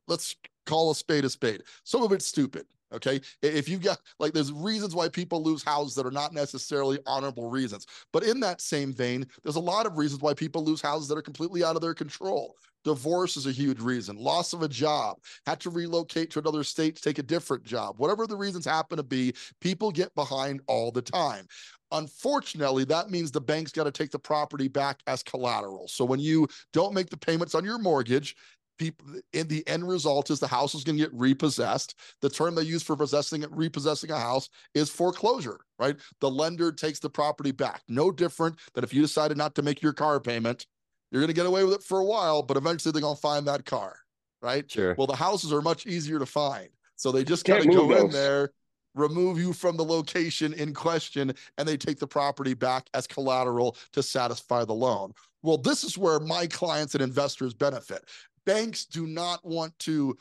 let's 0.08 0.34
call 0.66 0.90
a 0.90 0.94
spade 0.94 1.24
a 1.24 1.30
spade. 1.30 1.62
Some 1.84 2.02
of 2.02 2.12
it's 2.12 2.26
stupid. 2.26 2.66
Okay. 2.94 3.20
If 3.42 3.68
you 3.68 3.78
got 3.78 3.98
like 4.18 4.32
there's 4.32 4.52
reasons 4.52 4.94
why 4.94 5.08
people 5.08 5.42
lose 5.42 5.62
houses 5.62 5.94
that 5.96 6.06
are 6.06 6.10
not 6.10 6.32
necessarily 6.32 6.98
honorable 7.06 7.50
reasons. 7.50 7.86
But 8.12 8.24
in 8.24 8.40
that 8.40 8.60
same 8.60 8.92
vein, 8.92 9.26
there's 9.42 9.56
a 9.56 9.60
lot 9.60 9.86
of 9.86 9.96
reasons 9.96 10.22
why 10.22 10.34
people 10.34 10.64
lose 10.64 10.80
houses 10.80 11.08
that 11.08 11.18
are 11.18 11.22
completely 11.22 11.64
out 11.64 11.76
of 11.76 11.82
their 11.82 11.94
control. 11.94 12.56
Divorce 12.84 13.38
is 13.38 13.46
a 13.46 13.52
huge 13.52 13.80
reason. 13.80 14.16
Loss 14.16 14.52
of 14.52 14.62
a 14.62 14.68
job, 14.68 15.16
had 15.46 15.58
to 15.60 15.70
relocate 15.70 16.30
to 16.30 16.38
another 16.38 16.62
state 16.62 16.96
to 16.96 17.02
take 17.02 17.18
a 17.18 17.22
different 17.22 17.64
job. 17.64 17.94
Whatever 17.98 18.26
the 18.26 18.36
reasons 18.36 18.66
happen 18.66 18.98
to 18.98 19.02
be, 19.02 19.34
people 19.60 19.90
get 19.90 20.14
behind 20.14 20.60
all 20.66 20.92
the 20.92 21.02
time. 21.02 21.46
Unfortunately, 21.92 22.84
that 22.84 23.10
means 23.10 23.30
the 23.30 23.40
bank's 23.40 23.72
got 23.72 23.84
to 23.84 23.90
take 23.90 24.10
the 24.10 24.18
property 24.18 24.68
back 24.68 25.00
as 25.06 25.22
collateral. 25.22 25.88
So 25.88 26.04
when 26.04 26.20
you 26.20 26.46
don't 26.72 26.94
make 26.94 27.08
the 27.08 27.16
payments 27.16 27.54
on 27.54 27.64
your 27.64 27.78
mortgage, 27.78 28.36
people 28.78 29.06
in 29.32 29.48
the 29.48 29.66
end 29.68 29.86
result 29.88 30.30
is 30.30 30.40
the 30.40 30.46
house 30.46 30.74
is 30.74 30.84
going 30.84 30.96
to 30.96 31.04
get 31.04 31.14
repossessed. 31.14 31.94
The 32.20 32.28
term 32.28 32.54
they 32.54 32.62
use 32.62 32.82
for 32.82 32.96
possessing 32.96 33.44
repossessing 33.50 34.10
a 34.10 34.18
house 34.18 34.48
is 34.74 34.90
foreclosure 34.90 35.60
right? 35.78 35.96
The 36.20 36.30
lender 36.30 36.70
takes 36.70 37.00
the 37.00 37.10
property 37.10 37.50
back. 37.50 37.82
No 37.88 38.12
different 38.12 38.58
than 38.74 38.84
if 38.84 38.94
you 38.94 39.02
decided 39.02 39.36
not 39.36 39.56
to 39.56 39.62
make 39.62 39.82
your 39.82 39.92
car 39.92 40.20
payment. 40.20 40.66
You're 41.10 41.20
going 41.20 41.28
to 41.28 41.34
get 41.34 41.46
away 41.46 41.64
with 41.64 41.74
it 41.74 41.82
for 41.82 41.98
a 41.98 42.04
while 42.04 42.42
but 42.42 42.56
eventually 42.56 42.92
they're 42.92 43.02
going 43.02 43.16
to 43.16 43.20
find 43.20 43.46
that 43.46 43.64
car 43.64 43.96
right? 44.42 44.70
Sure. 44.70 44.94
Well 44.96 45.06
the 45.06 45.16
houses 45.16 45.52
are 45.52 45.62
much 45.62 45.86
easier 45.86 46.18
to 46.18 46.26
find. 46.26 46.68
So 46.96 47.10
they 47.10 47.24
just 47.24 47.44
kind 47.44 47.66
of 47.66 47.74
go 47.74 47.88
those. 47.88 48.04
in 48.04 48.10
there 48.10 48.50
remove 48.94 49.38
you 49.38 49.52
from 49.52 49.76
the 49.76 49.84
location 49.84 50.52
in 50.54 50.72
question 50.72 51.32
and 51.58 51.68
they 51.68 51.76
take 51.76 51.98
the 51.98 52.06
property 52.06 52.54
back 52.54 52.88
as 52.94 53.06
collateral 53.06 53.76
to 53.92 54.02
satisfy 54.02 54.64
the 54.64 54.72
loan. 54.72 55.12
Well, 55.42 55.58
this 55.58 55.84
is 55.84 55.98
where 55.98 56.20
my 56.20 56.46
clients 56.46 56.94
and 56.94 57.02
investors 57.02 57.54
benefit 57.54 58.04
banks 58.46 58.84
do 58.84 59.06
not 59.06 59.44
want 59.44 59.78
to 59.80 60.16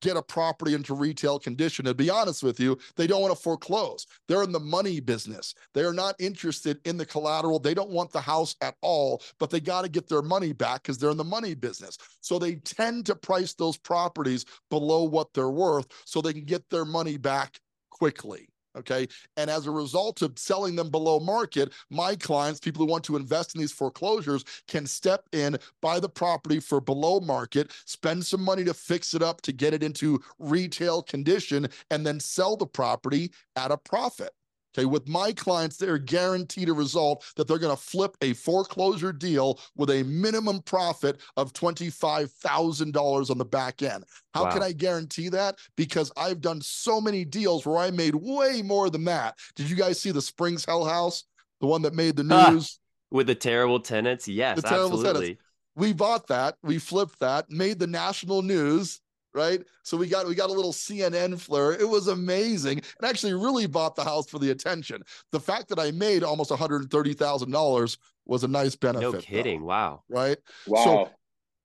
get 0.00 0.16
a 0.16 0.22
property 0.22 0.74
into 0.74 0.94
retail 0.94 1.38
condition. 1.38 1.84
To 1.84 1.94
be 1.94 2.10
honest 2.10 2.42
with 2.42 2.60
you, 2.60 2.78
they 2.96 3.06
don't 3.06 3.20
want 3.20 3.34
to 3.34 3.42
foreclose. 3.42 4.06
They're 4.28 4.42
in 4.42 4.52
the 4.52 4.60
money 4.60 5.00
business. 5.00 5.54
They 5.74 5.82
are 5.82 5.92
not 5.92 6.14
interested 6.18 6.78
in 6.84 6.96
the 6.96 7.06
collateral. 7.06 7.58
They 7.58 7.74
don't 7.74 7.90
want 7.90 8.12
the 8.12 8.20
house 8.20 8.54
at 8.60 8.76
all, 8.80 9.22
but 9.38 9.50
they 9.50 9.60
got 9.60 9.82
to 9.82 9.88
get 9.88 10.08
their 10.08 10.22
money 10.22 10.52
back 10.52 10.82
because 10.82 10.98
they're 10.98 11.10
in 11.10 11.16
the 11.16 11.24
money 11.24 11.54
business. 11.54 11.98
So 12.20 12.38
they 12.38 12.56
tend 12.56 13.06
to 13.06 13.16
price 13.16 13.54
those 13.54 13.76
properties 13.76 14.44
below 14.70 15.04
what 15.04 15.32
they're 15.34 15.50
worth 15.50 15.86
so 16.04 16.20
they 16.20 16.32
can 16.32 16.44
get 16.44 16.68
their 16.70 16.84
money 16.84 17.16
back 17.16 17.58
quickly. 17.90 18.48
Okay. 18.78 19.08
And 19.36 19.50
as 19.50 19.66
a 19.66 19.70
result 19.70 20.22
of 20.22 20.38
selling 20.38 20.76
them 20.76 20.90
below 20.90 21.18
market, 21.18 21.72
my 21.90 22.14
clients, 22.14 22.60
people 22.60 22.84
who 22.84 22.90
want 22.90 23.04
to 23.04 23.16
invest 23.16 23.54
in 23.54 23.60
these 23.60 23.72
foreclosures, 23.72 24.44
can 24.68 24.86
step 24.86 25.24
in, 25.32 25.58
buy 25.82 25.98
the 25.98 26.08
property 26.08 26.60
for 26.60 26.80
below 26.80 27.20
market, 27.20 27.72
spend 27.84 28.24
some 28.24 28.42
money 28.42 28.64
to 28.64 28.74
fix 28.74 29.14
it 29.14 29.22
up 29.22 29.40
to 29.42 29.52
get 29.52 29.74
it 29.74 29.82
into 29.82 30.20
retail 30.38 31.02
condition, 31.02 31.68
and 31.90 32.06
then 32.06 32.20
sell 32.20 32.56
the 32.56 32.66
property 32.66 33.32
at 33.56 33.72
a 33.72 33.76
profit. 33.76 34.30
Okay, 34.76 34.84
with 34.84 35.08
my 35.08 35.32
clients, 35.32 35.76
they're 35.76 35.98
guaranteed 35.98 36.68
a 36.68 36.72
result 36.72 37.24
that 37.36 37.48
they're 37.48 37.58
going 37.58 37.74
to 37.74 37.82
flip 37.82 38.16
a 38.20 38.34
foreclosure 38.34 39.12
deal 39.12 39.58
with 39.76 39.90
a 39.90 40.02
minimum 40.04 40.60
profit 40.62 41.20
of 41.36 41.52
$25,000 41.52 43.30
on 43.30 43.38
the 43.38 43.44
back 43.44 43.82
end. 43.82 44.04
How 44.34 44.44
wow. 44.44 44.50
can 44.50 44.62
I 44.62 44.72
guarantee 44.72 45.30
that? 45.30 45.56
Because 45.76 46.12
I've 46.16 46.40
done 46.40 46.60
so 46.60 47.00
many 47.00 47.24
deals 47.24 47.66
where 47.66 47.78
I 47.78 47.90
made 47.90 48.14
way 48.14 48.62
more 48.62 48.90
than 48.90 49.04
that. 49.04 49.36
Did 49.56 49.70
you 49.70 49.76
guys 49.76 50.00
see 50.00 50.10
the 50.10 50.22
Springs 50.22 50.64
Hell 50.64 50.84
House, 50.84 51.24
the 51.60 51.66
one 51.66 51.82
that 51.82 51.94
made 51.94 52.16
the 52.16 52.28
ah, 52.30 52.50
news? 52.50 52.78
with 53.10 53.26
the 53.26 53.34
terrible 53.34 53.80
tenants? 53.80 54.28
Yes, 54.28 54.56
the 54.56 54.68
terrible 54.68 54.98
absolutely. 54.98 55.20
Tenants. 55.20 55.42
We 55.76 55.92
bought 55.92 56.26
that, 56.26 56.56
we 56.62 56.78
flipped 56.78 57.20
that, 57.20 57.50
made 57.50 57.78
the 57.78 57.86
national 57.86 58.42
news 58.42 59.00
right? 59.34 59.62
So 59.82 59.96
we 59.96 60.06
got 60.06 60.26
we 60.26 60.34
got 60.34 60.50
a 60.50 60.52
little 60.52 60.72
CNN 60.72 61.38
flair. 61.38 61.72
It 61.72 61.88
was 61.88 62.08
amazing, 62.08 62.78
and 62.78 63.08
actually 63.08 63.34
really 63.34 63.66
bought 63.66 63.96
the 63.96 64.04
house 64.04 64.28
for 64.28 64.38
the 64.38 64.50
attention. 64.50 65.02
The 65.32 65.40
fact 65.40 65.68
that 65.68 65.78
I 65.78 65.90
made 65.90 66.22
almost 66.22 66.50
one 66.50 66.58
hundred 66.58 66.82
and 66.82 66.90
thirty 66.90 67.14
thousand 67.14 67.50
dollars 67.50 67.98
was 68.26 68.44
a 68.44 68.48
nice 68.48 68.76
benefit. 68.76 69.12
No 69.12 69.20
kidding! 69.20 69.60
Though, 69.60 69.66
wow. 69.66 70.02
Right. 70.08 70.38
Wow. 70.66 70.84
So, 70.84 71.10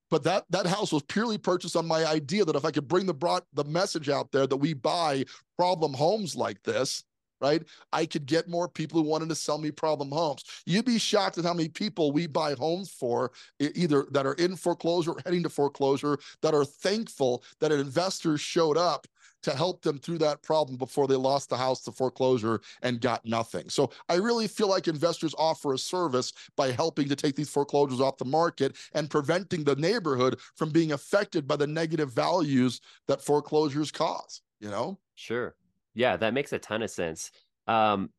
but 0.09 0.23
that 0.23 0.45
that 0.49 0.65
house 0.65 0.91
was 0.91 1.03
purely 1.03 1.37
purchased 1.37 1.75
on 1.75 1.87
my 1.87 2.05
idea 2.05 2.45
that 2.45 2.55
if 2.55 2.65
I 2.65 2.71
could 2.71 2.87
bring 2.87 3.05
the 3.05 3.13
brought 3.13 3.45
the 3.53 3.63
message 3.63 4.09
out 4.09 4.31
there 4.31 4.47
that 4.47 4.57
we 4.57 4.73
buy 4.73 5.25
problem 5.57 5.93
homes 5.93 6.35
like 6.35 6.61
this, 6.63 7.03
right? 7.43 7.63
I 7.91 8.05
could 8.05 8.25
get 8.25 8.47
more 8.47 8.69
people 8.69 9.01
who 9.01 9.07
wanted 9.07 9.29
to 9.29 9.35
sell 9.35 9.57
me 9.57 9.69
problem 9.69 10.09
homes. 10.09 10.45
You'd 10.65 10.85
be 10.85 10.97
shocked 10.97 11.37
at 11.37 11.43
how 11.43 11.53
many 11.53 11.69
people 11.69 12.11
we 12.11 12.25
buy 12.25 12.53
homes 12.53 12.89
for, 12.89 13.31
either 13.59 14.05
that 14.11 14.25
are 14.25 14.33
in 14.35 14.55
foreclosure 14.55 15.11
or 15.11 15.21
heading 15.25 15.43
to 15.43 15.49
foreclosure, 15.49 16.17
that 16.41 16.55
are 16.55 16.65
thankful 16.65 17.43
that 17.59 17.71
an 17.71 17.79
investor 17.79 18.37
showed 18.37 18.77
up 18.77 19.05
to 19.41 19.51
help 19.51 19.81
them 19.81 19.99
through 19.99 20.17
that 20.19 20.41
problem 20.41 20.77
before 20.77 21.05
they 21.05 21.15
lost 21.15 21.49
the 21.49 21.57
house 21.57 21.81
to 21.81 21.91
foreclosure 21.91 22.61
and 22.81 23.01
got 23.01 23.25
nothing. 23.25 23.67
So 23.67 23.91
I 24.07 24.15
really 24.15 24.47
feel 24.47 24.69
like 24.69 24.87
investors 24.87 25.35
offer 25.37 25.73
a 25.73 25.77
service 25.77 26.31
by 26.55 26.71
helping 26.71 27.09
to 27.09 27.15
take 27.15 27.35
these 27.35 27.49
foreclosures 27.49 27.99
off 27.99 28.17
the 28.17 28.23
market 28.23 28.77
and 28.93 29.09
preventing 29.09 29.65
the 29.65 29.75
neighborhood 29.75 30.39
from 30.55 30.69
being 30.69 30.93
affected 30.93 31.45
by 31.45 31.57
the 31.57 31.67
negative 31.67 32.13
values 32.13 32.79
that 33.09 33.21
foreclosures 33.21 33.91
cause, 33.91 34.41
you 34.61 34.69
know? 34.69 34.97
Sure. 35.15 35.55
Yeah, 35.93 36.17
that 36.17 36.33
makes 36.33 36.53
a 36.53 36.59
ton 36.59 36.81
of 36.81 36.89
sense. 36.89 37.31
Um, 37.67 38.09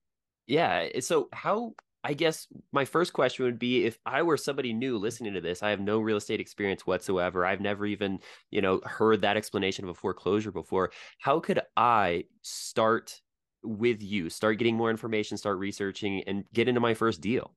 yeah. 0.47 0.89
Eh, 0.95 1.01
so 1.01 1.29
how 1.33 1.75
I 2.05 2.13
guess 2.13 2.47
my 2.71 2.85
first 2.85 3.15
question 3.15 3.47
would 3.47 3.59
be 3.59 3.85
if 3.87 3.99
I 4.05 4.23
were 4.23 4.37
somebody 4.37 4.75
new 4.75 4.99
listening 4.99 5.33
to 5.35 5.41
this, 5.41 5.63
I 5.63 5.71
have 5.71 5.81
no 5.81 5.99
real 6.01 6.19
estate 6.19 6.41
experience 6.41 6.87
whatsoever. 6.87 7.47
I've 7.47 7.63
never 7.63 7.87
even, 7.87 8.21
you 8.51 8.61
know, 8.61 8.81
heard 8.85 9.23
that 9.23 9.39
explanation 9.39 9.85
of 9.85 9.91
a 9.91 9.95
foreclosure 9.95 10.53
before. 10.53 10.93
How 11.19 11.41
could 11.41 11.61
I 11.77 12.25
start 12.43 13.21
with 13.63 14.03
you, 14.03 14.29
start 14.29 14.59
getting 14.59 14.77
more 14.77 14.91
information, 14.91 15.39
start 15.39 15.59
researching 15.59 16.23
and 16.27 16.45
get 16.53 16.69
into 16.69 16.81
my 16.81 16.93
first 16.93 17.23
deal? 17.23 17.55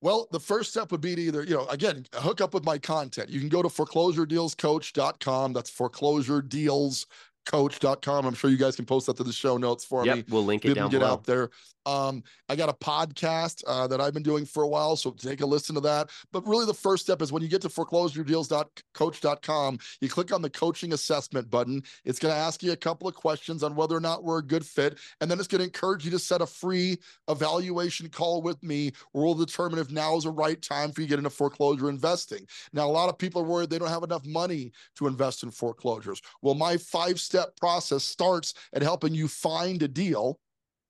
Well, 0.00 0.26
the 0.32 0.40
first 0.40 0.70
step 0.70 0.90
would 0.90 1.00
be 1.02 1.14
to 1.14 1.20
either, 1.20 1.44
you 1.44 1.54
know, 1.54 1.66
again, 1.66 2.06
hook 2.14 2.40
up 2.40 2.54
with 2.54 2.64
my 2.64 2.78
content. 2.78 3.28
You 3.30 3.40
can 3.40 3.48
go 3.48 3.62
to 3.62 3.68
foreclosuredealscoach.com. 3.68 5.52
That's 5.52 5.70
foreclosuredeals 5.70 7.06
coach.com. 7.44 8.26
I'm 8.26 8.34
sure 8.34 8.50
you 8.50 8.56
guys 8.56 8.76
can 8.76 8.84
post 8.84 9.06
that 9.06 9.16
to 9.18 9.24
the 9.24 9.32
show 9.32 9.56
notes 9.56 9.84
for 9.84 10.04
yep, 10.04 10.16
me. 10.16 10.24
We'll 10.28 10.44
link 10.44 10.64
it 10.64 10.74
down 10.74 10.90
get 10.90 11.00
below. 11.00 11.12
out 11.12 11.24
there. 11.24 11.50
Um, 11.86 12.22
I 12.48 12.56
got 12.56 12.68
a 12.68 12.72
podcast 12.72 13.62
uh, 13.66 13.86
that 13.88 14.00
I've 14.00 14.14
been 14.14 14.22
doing 14.22 14.44
for 14.44 14.62
a 14.62 14.68
while, 14.68 14.96
so 14.96 15.10
take 15.10 15.40
a 15.40 15.46
listen 15.46 15.74
to 15.74 15.80
that. 15.82 16.10
But 16.32 16.46
really, 16.46 16.66
the 16.66 16.74
first 16.74 17.04
step 17.04 17.22
is 17.22 17.32
when 17.32 17.42
you 17.42 17.48
get 17.48 17.62
to 17.62 17.68
foreclosuredeals.coach.com, 17.68 19.78
you 20.00 20.08
click 20.08 20.32
on 20.32 20.42
the 20.42 20.50
coaching 20.50 20.92
assessment 20.92 21.50
button. 21.50 21.82
It's 22.04 22.18
going 22.18 22.34
to 22.34 22.40
ask 22.40 22.62
you 22.62 22.72
a 22.72 22.76
couple 22.76 23.08
of 23.08 23.14
questions 23.14 23.62
on 23.62 23.74
whether 23.74 23.96
or 23.96 24.00
not 24.00 24.24
we're 24.24 24.38
a 24.38 24.42
good 24.42 24.64
fit, 24.64 24.98
and 25.20 25.30
then 25.30 25.38
it's 25.38 25.48
going 25.48 25.60
to 25.60 25.64
encourage 25.64 26.04
you 26.04 26.10
to 26.12 26.18
set 26.18 26.40
a 26.40 26.46
free 26.46 26.98
evaluation 27.28 28.08
call 28.08 28.42
with 28.42 28.62
me, 28.62 28.92
where 29.12 29.24
we'll 29.24 29.34
determine 29.34 29.78
if 29.78 29.90
now 29.90 30.16
is 30.16 30.24
the 30.24 30.30
right 30.30 30.60
time 30.62 30.92
for 30.92 31.00
you 31.00 31.06
to 31.06 31.10
get 31.10 31.18
into 31.18 31.30
foreclosure 31.30 31.88
investing. 31.88 32.46
Now, 32.72 32.86
a 32.86 32.92
lot 32.92 33.08
of 33.08 33.18
people 33.18 33.42
are 33.42 33.46
worried 33.46 33.70
they 33.70 33.78
don't 33.78 33.88
have 33.88 34.02
enough 34.02 34.26
money 34.26 34.72
to 34.96 35.06
invest 35.06 35.42
in 35.42 35.50
foreclosures. 35.50 36.20
Well, 36.42 36.54
my 36.54 36.76
five-step 36.76 37.56
process 37.56 38.04
starts 38.04 38.54
at 38.72 38.82
helping 38.82 39.14
you 39.14 39.28
find 39.28 39.82
a 39.82 39.88
deal 39.88 40.38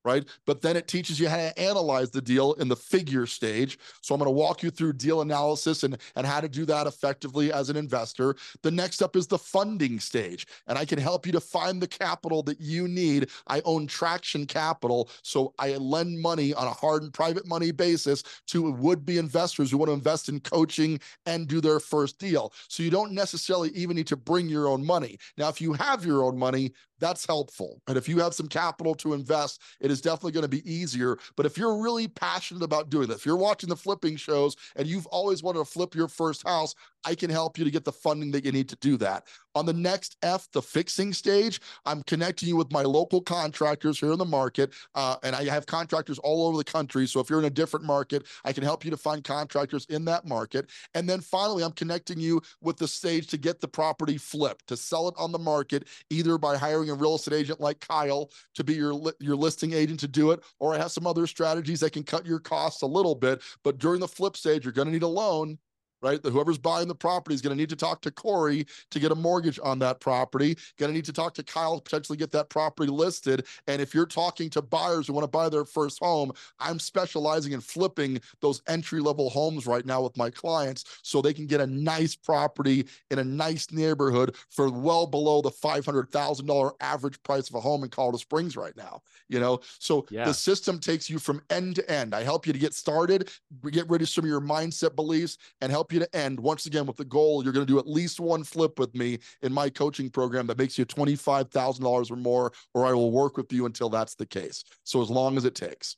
right? 0.05 0.25
But 0.45 0.61
then 0.61 0.77
it 0.77 0.87
teaches 0.87 1.19
you 1.19 1.27
how 1.27 1.37
to 1.37 1.59
analyze 1.59 2.11
the 2.11 2.21
deal 2.21 2.53
in 2.53 2.67
the 2.67 2.75
figure 2.75 3.25
stage. 3.25 3.77
So 4.01 4.13
I'm 4.13 4.19
going 4.19 4.27
to 4.27 4.31
walk 4.31 4.63
you 4.63 4.69
through 4.69 4.93
deal 4.93 5.21
analysis 5.21 5.83
and, 5.83 5.97
and 6.15 6.25
how 6.25 6.39
to 6.39 6.47
do 6.47 6.65
that 6.65 6.87
effectively 6.87 7.51
as 7.51 7.69
an 7.69 7.75
investor. 7.75 8.35
The 8.61 8.71
next 8.71 9.01
up 9.01 9.15
is 9.15 9.27
the 9.27 9.37
funding 9.37 9.99
stage, 9.99 10.47
and 10.67 10.77
I 10.77 10.85
can 10.85 10.99
help 10.99 11.25
you 11.25 11.31
to 11.31 11.39
find 11.39 11.81
the 11.81 11.87
capital 11.87 12.43
that 12.43 12.61
you 12.61 12.87
need. 12.87 13.29
I 13.47 13.61
own 13.65 13.87
Traction 13.87 14.45
Capital, 14.45 15.09
so 15.23 15.53
I 15.59 15.75
lend 15.77 16.19
money 16.19 16.53
on 16.53 16.67
a 16.67 16.71
hard 16.71 17.03
and 17.03 17.13
private 17.13 17.47
money 17.47 17.71
basis 17.71 18.23
to 18.47 18.71
would-be 18.71 19.17
investors 19.17 19.71
who 19.71 19.77
want 19.77 19.89
to 19.89 19.93
invest 19.93 20.29
in 20.29 20.39
coaching 20.39 20.99
and 21.25 21.47
do 21.47 21.59
their 21.59 21.79
first 21.79 22.19
deal. 22.19 22.53
So 22.67 22.83
you 22.83 22.91
don't 22.91 23.13
necessarily 23.13 23.69
even 23.69 23.95
need 23.95 24.07
to 24.07 24.17
bring 24.17 24.47
your 24.47 24.67
own 24.67 24.85
money. 24.85 25.17
Now, 25.37 25.49
if 25.49 25.59
you 25.59 25.73
have 25.73 26.05
your 26.05 26.23
own 26.23 26.37
money, 26.37 26.73
that's 26.99 27.25
helpful. 27.25 27.81
And 27.87 27.97
if 27.97 28.07
you 28.07 28.19
have 28.19 28.33
some 28.33 28.47
capital 28.47 28.95
to 28.95 29.13
invest, 29.13 29.61
it 29.81 29.91
is 29.91 30.01
definitely 30.01 30.31
going 30.31 30.43
to 30.43 30.49
be 30.49 30.69
easier. 30.71 31.17
But 31.35 31.45
if 31.45 31.57
you're 31.57 31.81
really 31.81 32.07
passionate 32.07 32.63
about 32.63 32.89
doing 32.89 33.07
this, 33.07 33.17
if 33.17 33.25
you're 33.25 33.35
watching 33.35 33.69
the 33.69 33.75
flipping 33.75 34.15
shows 34.15 34.55
and 34.75 34.87
you've 34.87 35.07
always 35.07 35.43
wanted 35.43 35.59
to 35.59 35.65
flip 35.65 35.95
your 35.95 36.07
first 36.07 36.43
house, 36.43 36.75
I 37.05 37.13
can 37.15 37.29
help 37.29 37.57
you 37.57 37.63
to 37.63 37.71
get 37.71 37.85
the 37.85 37.91
funding 37.91 38.31
that 38.31 38.43
you 38.43 38.51
need 38.51 38.67
to 38.69 38.75
do 38.77 38.97
that. 38.97 39.27
On 39.53 39.65
the 39.65 39.73
next 39.73 40.17
F, 40.23 40.49
the 40.51 40.61
fixing 40.61 41.13
stage, 41.13 41.61
I'm 41.85 42.03
connecting 42.03 42.49
you 42.49 42.57
with 42.57 42.71
my 42.71 42.81
local 42.81 43.21
contractors 43.21 43.99
here 43.99 44.11
in 44.11 44.17
the 44.17 44.25
market. 44.25 44.73
Uh, 44.95 45.15
and 45.23 45.35
I 45.35 45.45
have 45.45 45.65
contractors 45.65 46.19
all 46.19 46.47
over 46.47 46.57
the 46.57 46.63
country. 46.63 47.07
So 47.07 47.19
if 47.19 47.29
you're 47.29 47.39
in 47.39 47.45
a 47.45 47.49
different 47.49 47.85
market, 47.85 48.25
I 48.43 48.51
can 48.51 48.63
help 48.63 48.83
you 48.83 48.91
to 48.91 48.97
find 48.97 49.23
contractors 49.23 49.85
in 49.85 50.03
that 50.05 50.25
market. 50.25 50.69
And 50.93 51.07
then 51.07 51.21
finally, 51.21 51.63
I'm 51.63 51.71
connecting 51.71 52.19
you 52.19 52.41
with 52.61 52.77
the 52.77 52.87
stage 52.87 53.27
to 53.27 53.37
get 53.37 53.61
the 53.61 53.67
property 53.67 54.17
flipped, 54.17 54.67
to 54.67 54.77
sell 54.77 55.07
it 55.07 55.15
on 55.17 55.31
the 55.31 55.39
market, 55.39 55.87
either 56.09 56.37
by 56.37 56.57
hiring 56.57 56.84
a 56.89 56.93
real 56.93 57.15
estate 57.15 57.35
agent 57.35 57.59
like 57.59 57.79
Kyle 57.79 58.29
to 58.55 58.63
be 58.63 58.73
your, 58.73 58.99
your 59.19 59.35
listing 59.35 59.73
agent 59.73 59.99
to 60.01 60.07
do 60.07 60.31
it, 60.31 60.41
or 60.59 60.73
I 60.73 60.77
have 60.77 60.91
some 60.91 61.07
other 61.07 61.27
strategies 61.27 61.79
that 61.81 61.93
can 61.93 62.03
cut 62.03 62.25
your 62.25 62.39
costs 62.39 62.81
a 62.81 62.87
little 62.87 63.15
bit. 63.15 63.41
But 63.63 63.77
during 63.77 63.99
the 63.99 64.07
flip 64.07 64.37
stage, 64.37 64.63
you're 64.63 64.73
going 64.73 64.87
to 64.87 64.93
need 64.93 65.03
a 65.03 65.07
loan 65.07 65.57
right? 66.01 66.21
That 66.21 66.31
whoever's 66.31 66.57
buying 66.57 66.87
the 66.87 66.95
property 66.95 67.35
is 67.35 67.41
going 67.41 67.55
to 67.55 67.59
need 67.59 67.69
to 67.69 67.75
talk 67.75 68.01
to 68.01 68.11
Corey 68.11 68.65
to 68.91 68.99
get 68.99 69.11
a 69.11 69.15
mortgage 69.15 69.59
on 69.63 69.79
that 69.79 69.99
property. 69.99 70.57
Going 70.77 70.91
to 70.91 70.95
need 70.95 71.05
to 71.05 71.13
talk 71.13 71.33
to 71.35 71.43
Kyle 71.43 71.77
to 71.77 71.81
potentially 71.81 72.17
get 72.17 72.31
that 72.31 72.49
property 72.49 72.91
listed. 72.91 73.45
And 73.67 73.81
if 73.81 73.93
you're 73.93 74.05
talking 74.05 74.49
to 74.51 74.61
buyers 74.61 75.07
who 75.07 75.13
want 75.13 75.23
to 75.23 75.29
buy 75.29 75.49
their 75.49 75.65
first 75.65 75.99
home, 75.99 76.31
I'm 76.59 76.79
specializing 76.79 77.53
in 77.53 77.61
flipping 77.61 78.19
those 78.41 78.61
entry 78.67 78.99
level 78.99 79.29
homes 79.29 79.65
right 79.67 79.85
now 79.85 80.01
with 80.01 80.15
my 80.17 80.29
clients 80.29 80.85
so 81.01 81.21
they 81.21 81.33
can 81.33 81.47
get 81.47 81.61
a 81.61 81.67
nice 81.67 82.15
property 82.15 82.85
in 83.11 83.19
a 83.19 83.23
nice 83.23 83.71
neighborhood 83.71 84.35
for 84.49 84.69
well 84.69 85.07
below 85.07 85.41
the 85.41 85.51
$500,000 85.51 86.71
average 86.81 87.21
price 87.23 87.49
of 87.49 87.55
a 87.55 87.59
home 87.59 87.83
in 87.83 87.89
Colorado 87.89 88.17
Springs 88.17 88.55
right 88.55 88.75
now. 88.77 89.01
You 89.27 89.39
know, 89.39 89.59
so 89.79 90.05
yeah. 90.09 90.25
the 90.25 90.33
system 90.33 90.79
takes 90.79 91.09
you 91.09 91.19
from 91.19 91.41
end 91.49 91.75
to 91.75 91.91
end. 91.91 92.13
I 92.13 92.23
help 92.23 92.45
you 92.45 92.53
to 92.53 92.59
get 92.59 92.73
started, 92.73 93.29
get 93.71 93.89
rid 93.89 94.01
of 94.01 94.09
some 94.09 94.23
of 94.23 94.29
your 94.29 94.41
mindset 94.41 94.95
beliefs, 94.95 95.37
and 95.61 95.71
help 95.71 95.84
you 95.91 95.95
you 95.95 95.99
to 96.05 96.15
end 96.15 96.39
once 96.39 96.67
again 96.67 96.85
with 96.85 96.97
the 96.97 97.05
goal 97.05 97.43
you're 97.43 97.53
going 97.53 97.65
to 97.65 97.71
do 97.71 97.79
at 97.79 97.87
least 97.87 98.19
one 98.19 98.43
flip 98.43 98.77
with 98.77 98.93
me 98.93 99.17
in 99.41 99.51
my 99.51 99.69
coaching 99.69 100.09
program 100.09 100.45
that 100.45 100.57
makes 100.59 100.77
you 100.77 100.85
$25,000 100.85 102.11
or 102.11 102.15
more, 102.15 102.51
or 102.75 102.85
I 102.85 102.93
will 102.93 103.11
work 103.11 103.37
with 103.37 103.51
you 103.51 103.65
until 103.65 103.89
that's 103.89 104.15
the 104.15 104.25
case. 104.25 104.63
So 104.83 105.01
as 105.01 105.09
long 105.09 105.37
as 105.37 105.45
it 105.45 105.55
takes. 105.55 105.97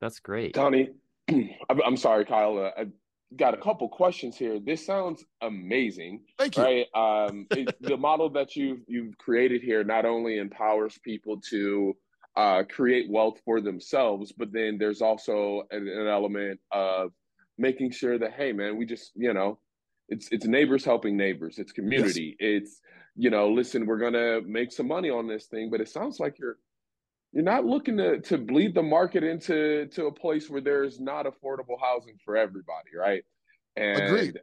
That's 0.00 0.20
great. 0.20 0.54
Tony, 0.54 0.90
I'm 1.28 1.96
sorry, 1.96 2.24
Kyle. 2.24 2.58
Uh, 2.58 2.82
I 2.82 2.86
got 3.36 3.54
a 3.54 3.56
couple 3.56 3.88
questions 3.88 4.36
here. 4.36 4.60
This 4.60 4.86
sounds 4.86 5.24
amazing. 5.42 6.22
Thank 6.38 6.56
you. 6.56 6.62
Right. 6.62 6.86
Um, 6.94 7.46
it, 7.50 7.74
the 7.80 7.96
model 7.96 8.30
that 8.30 8.54
you've, 8.54 8.80
you've 8.86 9.18
created 9.18 9.62
here 9.62 9.82
not 9.82 10.04
only 10.04 10.38
empowers 10.38 10.98
people 11.02 11.40
to 11.50 11.96
uh, 12.36 12.62
create 12.68 13.10
wealth 13.10 13.40
for 13.44 13.60
themselves, 13.60 14.32
but 14.32 14.52
then 14.52 14.78
there's 14.78 15.02
also 15.02 15.64
an, 15.72 15.88
an 15.88 16.06
element 16.06 16.60
of 16.70 17.10
making 17.58 17.90
sure 17.90 18.18
that 18.18 18.32
hey 18.32 18.52
man 18.52 18.76
we 18.76 18.86
just 18.86 19.12
you 19.14 19.32
know 19.32 19.58
it's 20.08 20.28
it's 20.30 20.46
neighbors 20.46 20.84
helping 20.84 21.16
neighbors 21.16 21.58
it's 21.58 21.72
community 21.72 22.36
yes. 22.38 22.62
it's 22.62 22.80
you 23.16 23.30
know 23.30 23.50
listen 23.50 23.86
we're 23.86 23.98
gonna 23.98 24.40
make 24.46 24.72
some 24.72 24.86
money 24.86 25.10
on 25.10 25.26
this 25.26 25.46
thing 25.46 25.68
but 25.70 25.80
it 25.80 25.88
sounds 25.88 26.20
like 26.20 26.38
you're 26.38 26.58
you're 27.32 27.44
not 27.44 27.64
looking 27.64 27.96
to 27.96 28.20
to 28.20 28.38
bleed 28.38 28.74
the 28.74 28.82
market 28.82 29.22
into 29.22 29.86
to 29.86 30.06
a 30.06 30.12
place 30.12 30.48
where 30.48 30.60
there's 30.60 31.00
not 31.00 31.26
affordable 31.26 31.78
housing 31.80 32.16
for 32.24 32.36
everybody 32.36 32.90
right 32.96 33.24
and 33.76 34.02
Agreed. 34.02 34.40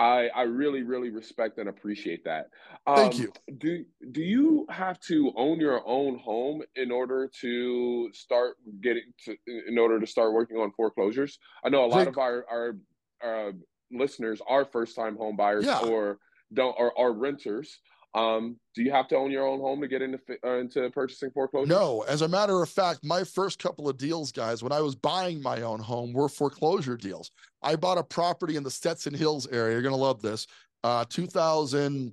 I 0.00 0.30
I 0.34 0.42
really 0.42 0.82
really 0.82 1.10
respect 1.10 1.58
and 1.58 1.68
appreciate 1.68 2.24
that. 2.24 2.46
Um, 2.86 2.96
Thank 2.96 3.18
you. 3.18 3.32
Do 3.58 3.84
do 4.12 4.22
you 4.22 4.66
have 4.70 4.98
to 5.08 5.30
own 5.36 5.60
your 5.60 5.86
own 5.86 6.18
home 6.18 6.62
in 6.74 6.90
order 6.90 7.30
to 7.42 8.10
start 8.14 8.56
getting 8.80 9.12
to 9.26 9.36
in 9.68 9.78
order 9.78 10.00
to 10.00 10.06
start 10.06 10.32
working 10.32 10.56
on 10.56 10.72
foreclosures? 10.72 11.38
I 11.62 11.68
know 11.68 11.84
a 11.84 11.86
lot 11.86 12.08
of 12.08 12.16
our 12.16 12.46
our 12.50 12.76
uh, 13.22 13.52
listeners 13.92 14.40
are 14.48 14.64
first 14.64 14.96
time 14.96 15.16
home 15.18 15.36
buyers 15.36 15.66
yeah. 15.66 15.80
or 15.80 16.18
don't 16.54 16.74
are, 16.78 16.94
are 16.96 17.12
renters. 17.12 17.78
Um, 18.14 18.56
do 18.74 18.82
you 18.82 18.90
have 18.90 19.06
to 19.08 19.16
own 19.16 19.30
your 19.30 19.46
own 19.46 19.60
home 19.60 19.80
to 19.80 19.88
get 19.88 20.02
into 20.02 20.18
uh, 20.44 20.58
into 20.58 20.90
purchasing 20.90 21.30
foreclosure? 21.30 21.68
No, 21.68 22.02
as 22.08 22.22
a 22.22 22.28
matter 22.28 22.60
of 22.62 22.68
fact, 22.68 23.00
my 23.04 23.22
first 23.22 23.58
couple 23.58 23.88
of 23.88 23.98
deals, 23.98 24.32
guys, 24.32 24.62
when 24.62 24.72
I 24.72 24.80
was 24.80 24.96
buying 24.96 25.40
my 25.40 25.62
own 25.62 25.78
home, 25.78 26.12
were 26.12 26.28
foreclosure 26.28 26.96
deals. 26.96 27.30
I 27.62 27.76
bought 27.76 27.98
a 27.98 28.04
property 28.04 28.56
in 28.56 28.64
the 28.64 28.70
Stetson 28.70 29.14
Hills 29.14 29.46
area. 29.48 29.74
You're 29.74 29.82
gonna 29.82 29.96
love 29.96 30.22
this. 30.22 30.46
Uh, 30.82 31.04
2000 31.08 32.12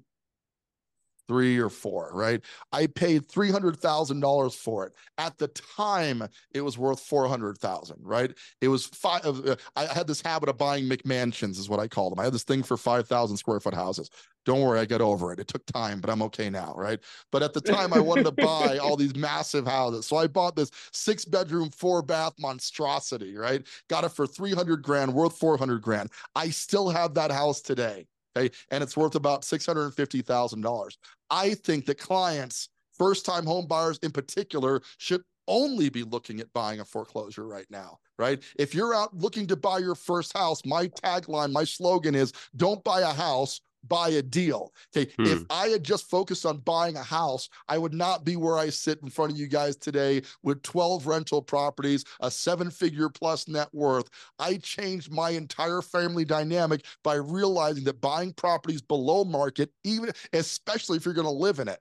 three 1.28 1.58
or 1.58 1.70
four, 1.70 2.12
right? 2.14 2.42
I 2.72 2.88
paid 2.88 3.30
three 3.30 3.52
hundred 3.52 3.78
thousand 3.78 4.22
dollars 4.22 4.56
for 4.56 4.86
it. 4.86 4.94
At 5.18 5.38
the 5.38 5.48
time, 5.50 6.28
it 6.54 6.62
was 6.62 6.78
worth 6.78 7.00
four 7.00 7.28
hundred 7.28 7.58
thousand, 7.58 7.98
right? 8.02 8.32
It 8.62 8.68
was 8.70 8.86
five. 8.86 9.26
Uh, 9.26 9.56
I 9.76 9.86
had 9.86 10.08
this 10.08 10.22
habit 10.22 10.50
of 10.50 10.58
buying 10.58 10.86
McMansions, 10.86 11.60
is 11.60 11.70
what 11.70 11.80
I 11.80 11.88
call 11.88 12.10
them. 12.10 12.20
I 12.20 12.24
had 12.24 12.34
this 12.34 12.44
thing 12.44 12.64
for 12.64 12.78
five 12.78 13.08
thousand 13.08 13.38
square 13.38 13.60
foot 13.60 13.74
houses. 13.74 14.10
Don't 14.46 14.62
worry, 14.62 14.80
I 14.80 14.86
got 14.86 15.02
over 15.02 15.34
it. 15.34 15.40
It 15.42 15.50
took 15.50 15.66
time, 15.66 16.00
but 16.00 16.10
I'm 16.10 16.22
okay 16.22 16.50
now, 16.50 16.74
right? 16.78 17.00
But 17.34 17.44
at 17.44 17.54
the 17.54 17.60
time, 17.60 17.92
I 17.92 18.00
wanted 18.00 18.24
to 18.24 18.32
buy 18.46 18.78
all 18.78 18.96
these 18.96 19.14
massive 19.14 19.68
houses, 19.68 20.06
so 20.06 20.16
I 20.16 20.28
bought 20.28 20.56
this 20.56 20.72
six 20.94 21.26
bedroom, 21.26 21.70
four 21.70 22.02
bath 22.02 22.34
monstrosity, 22.40 23.36
right? 23.36 23.66
Got 23.90 24.06
it 24.06 24.10
for 24.10 24.26
three 24.26 24.54
hundred 24.54 24.84
grand, 24.84 25.14
worth 25.14 25.38
four 25.38 25.58
hundred 25.58 25.82
grand. 25.82 26.12
I 26.36 26.50
still 26.50 26.90
have 26.90 27.14
that 27.16 27.32
house 27.32 27.62
today. 27.62 28.08
Okay. 28.38 28.56
And 28.72 28.84
it's 28.84 28.98
worth 28.98 29.16
about 29.16 29.42
$650,000. 29.42 30.98
I 31.30 31.54
think 31.56 31.86
that 31.86 31.98
clients, 31.98 32.70
first 32.98 33.26
time 33.26 33.46
home 33.46 33.68
buyers 33.68 34.00
in 34.04 34.12
particular, 34.12 34.82
should 34.98 35.22
only 35.48 35.90
be 35.90 36.04
looking 36.04 36.40
at 36.40 36.52
buying 36.54 36.82
a 36.82 36.86
foreclosure 36.86 37.48
right 37.48 37.68
now, 37.70 37.98
right? 38.20 38.44
If 38.60 38.76
you're 38.76 38.94
out 38.94 39.16
looking 39.16 39.48
to 39.48 39.56
buy 39.56 39.80
your 39.80 39.96
first 39.96 40.36
house, 40.38 40.66
my 40.66 40.88
tagline, 40.88 41.52
my 41.52 41.64
slogan 41.64 42.16
is 42.16 42.34
don't 42.56 42.84
buy 42.84 43.02
a 43.02 43.14
house, 43.14 43.62
buy 43.88 44.10
a 44.10 44.22
deal. 44.22 44.74
Okay. 44.96 45.12
Hmm. 45.18 45.26
If 45.26 45.44
I 45.50 45.68
had 45.68 45.84
just 45.84 46.10
focused 46.10 46.46
on 46.46 46.58
buying 46.60 46.96
a 46.96 47.04
house, 47.04 47.50
I 47.68 47.78
would 47.78 47.94
not 47.94 48.24
be 48.24 48.36
where 48.36 48.58
I 48.58 48.70
sit 48.70 49.00
in 49.02 49.10
front 49.10 49.32
of 49.32 49.38
you 49.38 49.48
guys 49.48 49.76
today 49.76 50.22
with 50.44 50.62
12 50.64 51.08
rental 51.08 51.42
properties, 51.42 52.04
a 52.20 52.32
seven 52.32 52.70
figure 52.70 53.10
plus 53.10 53.48
net 53.48 53.70
worth. 53.74 54.10
I 54.40 54.58
changed 54.58 55.12
my 55.12 55.32
entire 55.32 55.82
family 55.82 56.26
dynamic 56.26 56.86
by 57.04 57.16
realizing 57.16 57.84
that 57.86 58.02
buying 58.02 58.34
properties 58.34 58.82
below 58.82 59.24
market, 59.24 59.72
even 59.84 60.12
especially 60.34 60.98
if 60.98 61.06
you're 61.06 61.14
going 61.14 61.26
to 61.26 61.32
live 61.32 61.60
in 61.60 61.68
it, 61.68 61.80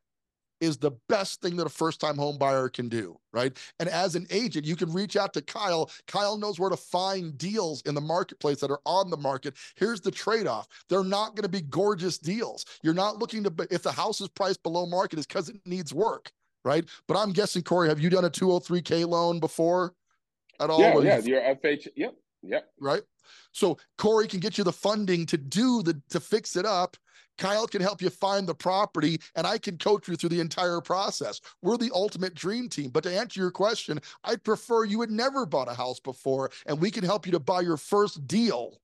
is 0.60 0.78
the 0.78 0.92
best 1.08 1.40
thing 1.40 1.56
that 1.56 1.66
a 1.66 1.70
first 1.70 2.00
time 2.00 2.16
home 2.16 2.38
buyer 2.38 2.68
can 2.68 2.88
do, 2.88 3.18
right? 3.32 3.56
And 3.78 3.88
as 3.88 4.14
an 4.14 4.26
agent, 4.30 4.66
you 4.66 4.76
can 4.76 4.92
reach 4.92 5.16
out 5.16 5.32
to 5.34 5.42
Kyle. 5.42 5.90
Kyle 6.06 6.38
knows 6.38 6.58
where 6.58 6.70
to 6.70 6.76
find 6.76 7.36
deals 7.36 7.82
in 7.82 7.94
the 7.94 8.00
marketplace 8.00 8.60
that 8.60 8.70
are 8.70 8.80
on 8.86 9.10
the 9.10 9.16
market. 9.16 9.56
Here's 9.76 10.00
the 10.00 10.10
trade 10.10 10.46
off 10.46 10.66
they're 10.88 11.04
not 11.04 11.34
going 11.34 11.42
to 11.42 11.48
be 11.48 11.62
gorgeous 11.62 12.18
deals. 12.18 12.64
You're 12.82 12.94
not 12.94 13.18
looking 13.18 13.44
to, 13.44 13.68
if 13.70 13.82
the 13.82 13.92
house 13.92 14.20
is 14.20 14.28
priced 14.28 14.62
below 14.62 14.86
market, 14.86 15.18
it's 15.18 15.26
because 15.26 15.48
it 15.48 15.56
needs 15.64 15.92
work, 15.92 16.30
right? 16.64 16.84
But 17.08 17.16
I'm 17.16 17.32
guessing, 17.32 17.62
Corey, 17.62 17.88
have 17.88 18.00
you 18.00 18.10
done 18.10 18.24
a 18.24 18.30
203K 18.30 19.06
loan 19.06 19.40
before 19.40 19.94
at 20.60 20.70
all? 20.70 20.80
Yeah, 20.80 20.98
yeah, 21.00 21.18
your 21.18 21.40
FH, 21.40 21.88
yep, 21.96 22.14
yep. 22.42 22.68
Right. 22.80 23.02
So 23.52 23.78
Corey 23.98 24.28
can 24.28 24.40
get 24.40 24.58
you 24.58 24.64
the 24.64 24.72
funding 24.72 25.26
to 25.26 25.36
do 25.36 25.82
the 25.82 26.00
to 26.10 26.20
fix 26.20 26.56
it 26.56 26.64
up 26.64 26.96
Kyle 27.38 27.66
can 27.66 27.82
help 27.82 28.00
you 28.02 28.10
find 28.10 28.46
the 28.46 28.54
property 28.54 29.20
and 29.34 29.46
I 29.46 29.58
can 29.58 29.78
coach 29.78 30.08
you 30.08 30.16
through 30.16 30.30
the 30.30 30.40
entire 30.40 30.80
process. 30.80 31.40
We're 31.62 31.76
the 31.76 31.90
ultimate 31.94 32.34
dream 32.34 32.68
team. 32.68 32.90
But 32.90 33.04
to 33.04 33.16
answer 33.16 33.40
your 33.40 33.50
question, 33.50 34.00
I'd 34.24 34.44
prefer 34.44 34.84
you 34.84 35.00
had 35.00 35.10
never 35.10 35.46
bought 35.46 35.70
a 35.70 35.74
house 35.74 36.00
before 36.00 36.50
and 36.66 36.80
we 36.80 36.90
can 36.90 37.04
help 37.04 37.26
you 37.26 37.32
to 37.32 37.40
buy 37.40 37.60
your 37.60 37.76
first 37.76 38.26
deal. 38.26 38.78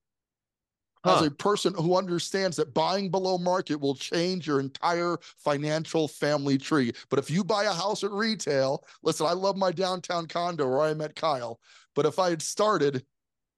Huh. 1.04 1.16
As 1.16 1.26
a 1.26 1.30
person 1.32 1.74
who 1.74 1.96
understands 1.96 2.56
that 2.58 2.74
buying 2.74 3.10
below 3.10 3.36
market 3.36 3.80
will 3.80 3.96
change 3.96 4.46
your 4.46 4.60
entire 4.60 5.18
financial 5.36 6.06
family 6.06 6.58
tree. 6.58 6.92
But 7.10 7.18
if 7.18 7.28
you 7.28 7.42
buy 7.42 7.64
a 7.64 7.72
house 7.72 8.04
at 8.04 8.12
retail, 8.12 8.84
listen, 9.02 9.26
I 9.26 9.32
love 9.32 9.56
my 9.56 9.72
downtown 9.72 10.26
condo 10.26 10.68
where 10.68 10.82
I 10.82 10.94
met 10.94 11.16
Kyle. 11.16 11.58
But 11.96 12.06
if 12.06 12.20
I 12.20 12.30
had 12.30 12.40
started 12.40 13.04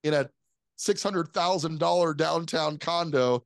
in 0.05 0.15
a 0.15 0.31
$600,000 0.79 2.17
downtown 2.17 2.79
condo, 2.79 3.45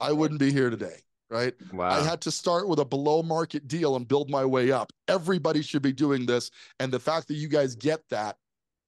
I 0.00 0.12
wouldn't 0.12 0.40
be 0.40 0.52
here 0.52 0.70
today. 0.70 0.96
Right. 1.30 1.54
Wow. 1.72 1.90
I 1.90 2.02
had 2.02 2.20
to 2.22 2.30
start 2.32 2.66
with 2.66 2.80
a 2.80 2.84
below 2.84 3.22
market 3.22 3.68
deal 3.68 3.94
and 3.94 4.06
build 4.06 4.28
my 4.28 4.44
way 4.44 4.72
up. 4.72 4.92
Everybody 5.06 5.62
should 5.62 5.82
be 5.82 5.92
doing 5.92 6.26
this. 6.26 6.50
And 6.80 6.92
the 6.92 6.98
fact 6.98 7.28
that 7.28 7.34
you 7.34 7.46
guys 7.46 7.76
get 7.76 8.00
that, 8.10 8.36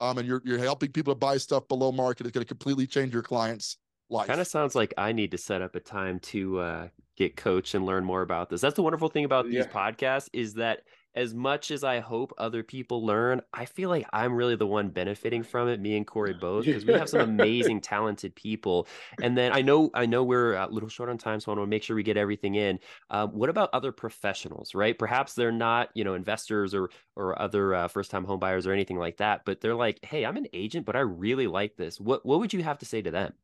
um, 0.01 0.18
and 0.18 0.27
you're 0.27 0.42
you're 0.44 0.59
helping 0.59 0.90
people 0.90 1.14
to 1.14 1.18
buy 1.18 1.37
stuff 1.37 1.68
below 1.68 1.92
market 1.92 2.27
is 2.27 2.33
going 2.33 2.42
to 2.42 2.48
completely 2.48 2.88
change 2.88 3.12
your 3.12 3.22
clients' 3.22 3.77
life. 4.11 4.27
Kind 4.27 4.40
of 4.40 4.48
sounds 4.48 4.75
like 4.75 4.92
I 4.98 5.12
need 5.12 5.31
to 5.31 5.38
set 5.38 5.62
up 5.62 5.77
a 5.77 5.81
time 5.81 6.18
to 6.20 6.59
uh, 6.59 6.88
get 7.16 7.37
coached 7.37 7.75
and 7.75 7.87
learn 7.87 8.05
more 8.05 8.22
about 8.22 8.51
this. 8.51 8.61
That's 8.61 8.75
the 8.75 8.83
wonderful 8.83 9.09
thing 9.09 9.25
about 9.25 9.48
yeah. 9.48 9.62
these 9.62 9.72
podcasts 9.72 10.29
is 10.33 10.55
that 10.55 10.81
as 11.14 11.35
much 11.35 11.70
as 11.70 11.85
I 11.85 12.01
hope 12.01 12.33
other 12.38 12.62
people 12.62 13.05
learn, 13.05 13.42
I 13.53 13.64
feel 13.64 13.90
like 13.90 14.07
I'm 14.12 14.35
really 14.35 14.57
the 14.57 14.66
one 14.66 14.88
benefiting 14.90 15.42
from 15.42 15.68
it. 15.68 15.81
Me 15.81 15.96
and 15.96 16.07
Corey 16.07 16.33
both, 16.40 16.66
because 16.66 16.85
we 16.85 16.92
have 16.94 17.09
some 17.09 17.20
amazing, 17.20 17.81
talented 17.81 18.35
people. 18.35 18.87
And 19.20 19.37
then 19.37 19.53
I 19.53 19.62
know, 19.62 19.90
I 19.94 20.07
know 20.07 20.25
we're 20.25 20.55
a 20.55 20.66
little 20.68 20.88
short 20.88 21.09
on 21.09 21.18
time, 21.18 21.40
so 21.40 21.53
I 21.53 21.57
want 21.57 21.66
to 21.66 21.70
make 21.70 21.83
sure 21.83 21.96
we 21.96 22.03
get 22.03 22.16
everything 22.16 22.55
in. 22.55 22.79
Um, 23.11 23.31
what 23.31 23.51
about 23.51 23.70
other 23.72 23.92
professionals, 23.92 24.75
right? 24.75 24.98
Perhaps 24.98 25.35
they're 25.35 25.53
not, 25.53 25.90
you 25.94 26.05
know, 26.05 26.14
investors 26.14 26.75
or 26.75 26.90
or 27.16 27.40
other 27.40 27.75
uh, 27.75 27.88
first-time 27.88 28.25
home 28.25 28.40
buyers 28.40 28.66
or 28.66 28.72
anything 28.72 28.98
like 28.98 29.18
that, 29.18 29.44
but 29.44 29.61
they're 29.61 29.75
like, 29.75 30.03
hey, 30.05 30.25
I'm 30.25 30.37
an 30.37 30.46
agent, 30.53 30.87
but 30.87 30.96
I 30.96 31.01
really 31.01 31.46
like 31.46 31.77
this. 31.77 32.01
What 32.01 32.25
what 32.25 32.40
would 32.40 32.53
you 32.53 32.62
have 32.62 32.79
to 32.79 32.87
say 32.87 33.03
to 33.03 33.11
them? 33.11 33.35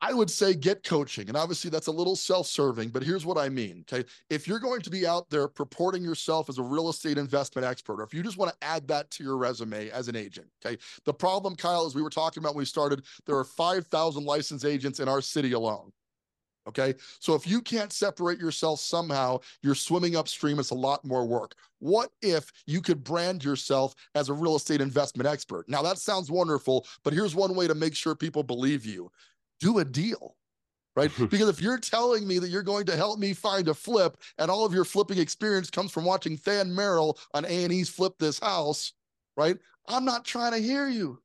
I 0.00 0.14
would 0.14 0.30
say 0.30 0.54
get 0.54 0.84
coaching. 0.84 1.28
And 1.28 1.36
obviously, 1.36 1.70
that's 1.70 1.88
a 1.88 1.92
little 1.92 2.14
self 2.14 2.46
serving, 2.46 2.90
but 2.90 3.02
here's 3.02 3.26
what 3.26 3.36
I 3.36 3.48
mean. 3.48 3.84
Okay. 3.90 4.08
If 4.30 4.46
you're 4.46 4.60
going 4.60 4.80
to 4.82 4.90
be 4.90 5.06
out 5.06 5.28
there 5.28 5.48
purporting 5.48 6.02
yourself 6.02 6.48
as 6.48 6.58
a 6.58 6.62
real 6.62 6.88
estate 6.88 7.18
investment 7.18 7.66
expert, 7.66 8.00
or 8.00 8.04
if 8.04 8.14
you 8.14 8.22
just 8.22 8.38
want 8.38 8.52
to 8.52 8.66
add 8.66 8.86
that 8.88 9.10
to 9.12 9.24
your 9.24 9.36
resume 9.36 9.90
as 9.90 10.08
an 10.08 10.16
agent, 10.16 10.46
okay. 10.64 10.78
The 11.04 11.14
problem, 11.14 11.56
Kyle, 11.56 11.84
as 11.84 11.94
we 11.94 12.02
were 12.02 12.10
talking 12.10 12.42
about 12.42 12.54
when 12.54 12.62
we 12.62 12.66
started, 12.66 13.04
there 13.26 13.36
are 13.36 13.44
5,000 13.44 14.24
licensed 14.24 14.64
agents 14.64 15.00
in 15.00 15.08
our 15.08 15.20
city 15.20 15.52
alone. 15.52 15.90
Okay. 16.68 16.94
So 17.18 17.34
if 17.34 17.46
you 17.46 17.62
can't 17.62 17.92
separate 17.92 18.38
yourself 18.38 18.78
somehow, 18.78 19.38
you're 19.62 19.74
swimming 19.74 20.16
upstream. 20.16 20.58
It's 20.58 20.70
a 20.70 20.74
lot 20.74 21.02
more 21.02 21.26
work. 21.26 21.54
What 21.78 22.10
if 22.20 22.52
you 22.66 22.82
could 22.82 23.02
brand 23.02 23.42
yourself 23.42 23.94
as 24.14 24.28
a 24.28 24.34
real 24.34 24.54
estate 24.54 24.82
investment 24.82 25.26
expert? 25.26 25.66
Now, 25.66 25.80
that 25.80 25.96
sounds 25.96 26.30
wonderful, 26.30 26.86
but 27.04 27.14
here's 27.14 27.34
one 27.34 27.54
way 27.54 27.66
to 27.68 27.74
make 27.74 27.94
sure 27.94 28.14
people 28.14 28.42
believe 28.42 28.84
you 28.84 29.10
do 29.60 29.78
a 29.78 29.84
deal 29.84 30.36
right? 30.98 31.10
because 31.30 31.48
if 31.48 31.62
you're 31.62 31.78
telling 31.78 32.26
me 32.26 32.38
that 32.38 32.48
you're 32.48 32.62
going 32.62 32.84
to 32.86 32.96
help 32.96 33.18
me 33.18 33.32
find 33.32 33.68
a 33.68 33.74
flip 33.74 34.16
and 34.38 34.50
all 34.50 34.66
of 34.66 34.74
your 34.74 34.84
flipping 34.84 35.18
experience 35.18 35.70
comes 35.70 35.92
from 35.92 36.04
watching 36.04 36.38
Than 36.44 36.74
Merrill 36.74 37.18
on 37.34 37.44
A&E's 37.44 37.88
Flip 37.88 38.12
This 38.18 38.38
House, 38.38 38.92
right? 39.36 39.56
I'm 39.86 40.04
not 40.04 40.24
trying 40.24 40.52
to 40.52 40.58
hear 40.58 40.88
you. 40.88 41.20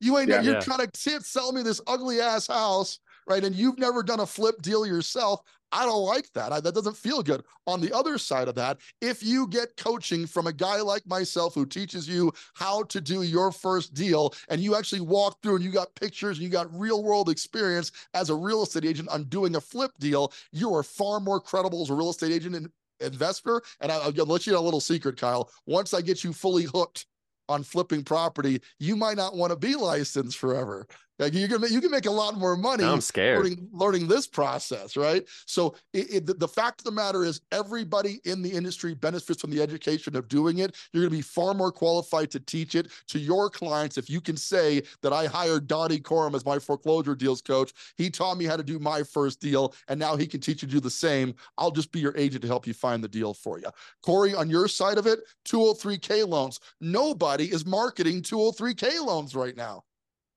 You 0.00 0.18
ain't, 0.18 0.28
yeah, 0.28 0.42
you're 0.42 0.54
yeah. 0.54 0.60
trying 0.60 0.86
to 0.86 0.90
sit, 0.94 1.22
sell 1.22 1.52
me 1.52 1.62
this 1.62 1.80
ugly 1.86 2.20
ass 2.20 2.48
house, 2.48 2.98
right? 3.26 3.44
And 3.44 3.54
you've 3.54 3.78
never 3.78 4.02
done 4.02 4.20
a 4.20 4.26
flip 4.26 4.62
deal 4.62 4.86
yourself. 4.86 5.40
I 5.74 5.84
don't 5.84 6.04
like 6.04 6.32
that. 6.34 6.52
I, 6.52 6.60
that 6.60 6.74
doesn't 6.74 6.96
feel 6.96 7.22
good. 7.22 7.42
On 7.66 7.80
the 7.80 7.92
other 7.92 8.16
side 8.16 8.46
of 8.46 8.54
that, 8.54 8.78
if 9.00 9.24
you 9.24 9.48
get 9.48 9.76
coaching 9.76 10.24
from 10.24 10.46
a 10.46 10.52
guy 10.52 10.80
like 10.80 11.04
myself 11.06 11.52
who 11.52 11.66
teaches 11.66 12.08
you 12.08 12.32
how 12.54 12.84
to 12.84 13.00
do 13.00 13.22
your 13.22 13.50
first 13.50 13.92
deal 13.92 14.32
and 14.48 14.60
you 14.60 14.76
actually 14.76 15.00
walk 15.00 15.42
through 15.42 15.56
and 15.56 15.64
you 15.64 15.72
got 15.72 15.94
pictures 15.96 16.38
and 16.38 16.44
you 16.44 16.50
got 16.50 16.72
real 16.72 17.02
world 17.02 17.28
experience 17.28 17.90
as 18.14 18.30
a 18.30 18.34
real 18.34 18.62
estate 18.62 18.84
agent 18.84 19.08
on 19.08 19.24
doing 19.24 19.56
a 19.56 19.60
flip 19.60 19.90
deal, 19.98 20.32
you 20.52 20.72
are 20.72 20.84
far 20.84 21.18
more 21.18 21.40
credible 21.40 21.82
as 21.82 21.90
a 21.90 21.94
real 21.94 22.10
estate 22.10 22.30
agent 22.30 22.54
and 22.54 22.70
investor. 23.00 23.60
And 23.80 23.90
I, 23.90 24.08
will 24.10 24.26
let 24.26 24.46
you 24.46 24.52
know 24.52 24.60
a 24.60 24.60
little 24.60 24.80
secret, 24.80 25.18
Kyle. 25.18 25.50
Once 25.66 25.92
I 25.92 26.02
get 26.02 26.22
you 26.22 26.32
fully 26.32 26.64
hooked 26.64 27.06
on 27.48 27.62
flipping 27.64 28.04
property, 28.04 28.60
you 28.78 28.94
might 28.94 29.16
not 29.16 29.34
want 29.34 29.50
to 29.50 29.56
be 29.56 29.74
licensed 29.74 30.38
forever 30.38 30.86
like 31.18 31.32
you 31.32 31.46
can 31.46 31.62
you 31.70 31.80
can 31.80 31.90
make 31.90 32.06
a 32.06 32.10
lot 32.10 32.36
more 32.36 32.56
money. 32.56 32.84
I'm 32.84 33.00
scared 33.00 33.38
learning, 33.38 33.68
learning 33.72 34.08
this 34.08 34.26
process, 34.26 34.96
right? 34.96 35.24
So 35.46 35.76
it, 35.92 36.28
it, 36.28 36.40
the, 36.40 36.48
fact 36.48 36.80
of 36.80 36.84
the 36.84 36.90
matter 36.90 37.24
is, 37.24 37.40
everybody 37.52 38.20
in 38.24 38.42
the 38.42 38.50
industry 38.50 38.94
benefits 38.94 39.40
from 39.40 39.50
the 39.50 39.62
education 39.62 40.16
of 40.16 40.28
doing 40.28 40.58
it. 40.58 40.76
You're 40.92 41.02
going 41.02 41.10
to 41.10 41.16
be 41.16 41.22
far 41.22 41.54
more 41.54 41.70
qualified 41.72 42.30
to 42.32 42.40
teach 42.40 42.74
it 42.74 42.90
to 43.08 43.18
your 43.18 43.48
clients 43.48 43.98
if 43.98 44.10
you 44.10 44.20
can 44.20 44.36
say 44.36 44.82
that 45.02 45.12
I 45.12 45.26
hired 45.26 45.66
Donny 45.66 46.00
Coram 46.00 46.34
as 46.34 46.44
my 46.44 46.58
foreclosure 46.58 47.14
deals 47.14 47.42
coach. 47.42 47.72
He 47.96 48.10
taught 48.10 48.36
me 48.36 48.44
how 48.44 48.56
to 48.56 48.62
do 48.62 48.78
my 48.78 49.02
first 49.02 49.40
deal, 49.40 49.74
and 49.88 49.98
now 49.98 50.16
he 50.16 50.26
can 50.26 50.40
teach 50.40 50.62
you 50.62 50.68
to 50.68 50.74
do 50.74 50.80
the 50.80 50.90
same. 50.90 51.34
I'll 51.58 51.70
just 51.70 51.92
be 51.92 52.00
your 52.00 52.16
agent 52.16 52.42
to 52.42 52.48
help 52.48 52.66
you 52.66 52.74
find 52.74 53.02
the 53.02 53.08
deal 53.08 53.34
for 53.34 53.58
you. 53.58 53.68
Corey, 54.02 54.34
on 54.34 54.50
your 54.50 54.68
side 54.68 54.98
of 54.98 55.06
it, 55.06 55.20
203k 55.46 56.26
loans. 56.26 56.60
Nobody 56.80 57.52
is 57.52 57.64
marketing 57.64 58.22
203k 58.22 59.04
loans 59.04 59.34
right 59.34 59.56
now. 59.56 59.84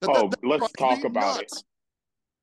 That, 0.02 0.10
oh, 0.12 0.30
that, 0.30 0.40
let's 0.44 0.72
talk 0.74 1.04
about 1.04 1.38
nuts. 1.38 1.58
it. 1.58 1.64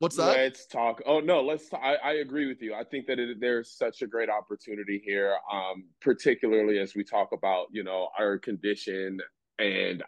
What's 0.01 0.17
that? 0.17 0.37
Let's 0.37 0.67
talk. 0.67 1.01
Oh 1.07 1.21
no, 1.21 1.41
let's. 1.41 1.73
I 1.73 1.97
I 2.05 2.13
agree 2.15 2.47
with 2.47 2.61
you. 2.61 2.75
I 2.75 2.85
think 2.85 3.07
that 3.07 3.19
it, 3.19 3.39
there's 3.41 3.71
such 3.71 4.03
a 4.03 4.07
great 4.07 4.29
opportunity 4.29 5.01
here, 5.05 5.37
um, 5.53 5.85
particularly 6.01 6.79
as 6.79 6.95
we 6.95 7.05
talk 7.05 7.31
about 7.33 7.67
you 7.71 7.85
know 7.85 8.09
our 8.19 8.39
condition 8.39 9.21
and 9.59 10.03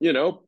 you 0.00 0.12
know 0.12 0.42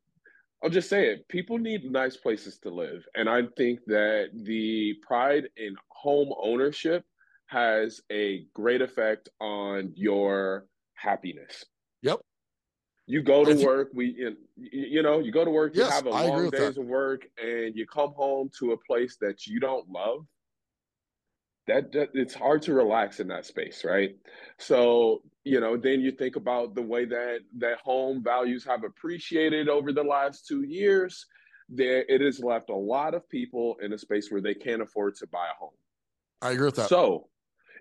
I'll 0.62 0.70
just 0.70 0.88
say 0.88 1.08
it. 1.08 1.28
People 1.28 1.58
need 1.58 1.90
nice 1.90 2.16
places 2.16 2.58
to 2.60 2.70
live. 2.70 3.06
And 3.14 3.28
I 3.28 3.42
think 3.56 3.80
that 3.86 4.30
the 4.32 4.94
pride 5.06 5.48
in 5.56 5.76
home 5.88 6.32
ownership 6.42 7.04
has 7.46 8.00
a 8.10 8.46
great 8.54 8.82
effect 8.82 9.28
on 9.40 9.92
your 9.94 10.66
happiness. 10.94 11.64
You 13.06 13.22
go 13.22 13.44
to 13.44 13.64
work, 13.64 13.90
we 13.94 14.34
you 14.56 15.02
know, 15.02 15.20
you 15.20 15.30
go 15.30 15.44
to 15.44 15.50
work, 15.50 15.76
you 15.76 15.84
have 15.84 16.06
a 16.06 16.10
long 16.10 16.50
days 16.50 16.76
of 16.76 16.86
work 16.86 17.26
and 17.42 17.76
you 17.76 17.86
come 17.86 18.12
home 18.12 18.50
to 18.58 18.72
a 18.72 18.76
place 18.76 19.16
that 19.20 19.46
you 19.46 19.60
don't 19.60 19.88
love. 19.88 20.26
That, 21.68 21.92
that 21.92 22.10
it's 22.14 22.34
hard 22.34 22.62
to 22.62 22.74
relax 22.74 23.18
in 23.18 23.28
that 23.28 23.44
space, 23.44 23.84
right? 23.84 24.16
So, 24.58 25.22
you 25.44 25.60
know, 25.60 25.76
then 25.76 26.00
you 26.00 26.12
think 26.12 26.36
about 26.36 26.74
the 26.74 26.82
way 26.82 27.04
that 27.04 27.40
that 27.58 27.78
home 27.78 28.22
values 28.22 28.64
have 28.64 28.84
appreciated 28.84 29.68
over 29.68 29.92
the 29.92 30.04
last 30.04 30.46
2 30.46 30.62
years. 30.62 31.26
There 31.68 32.04
it 32.08 32.20
has 32.20 32.38
left 32.40 32.70
a 32.70 32.76
lot 32.76 33.14
of 33.14 33.28
people 33.28 33.76
in 33.82 33.92
a 33.92 33.98
space 33.98 34.30
where 34.30 34.40
they 34.40 34.54
can't 34.54 34.82
afford 34.82 35.16
to 35.16 35.26
buy 35.26 35.46
a 35.46 35.58
home. 35.58 35.74
I 36.42 36.52
agree 36.52 36.66
with 36.66 36.76
that. 36.76 36.88
So, 36.88 37.28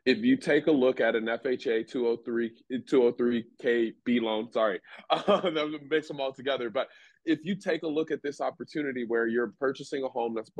if 0.05 0.19
you 0.19 0.37
take 0.37 0.67
a 0.67 0.71
look 0.71 1.01
at 1.01 1.15
an 1.15 1.25
FHA 1.25 1.87
203 1.87 2.51
203k 2.87 3.93
B 4.05 4.19
loan, 4.19 4.51
sorry, 4.51 4.79
um, 5.27 5.77
mix 5.89 6.07
them 6.07 6.21
all 6.21 6.31
together. 6.31 6.69
But 6.69 6.87
if 7.25 7.39
you 7.43 7.55
take 7.55 7.81
a 7.83 7.87
look 7.87 8.11
at 8.11 8.21
this 8.21 8.39
opportunity 8.39 9.05
where 9.07 9.27
you're 9.27 9.53
purchasing 9.59 10.03
a 10.03 10.07
home 10.07 10.35
that's 10.35 10.51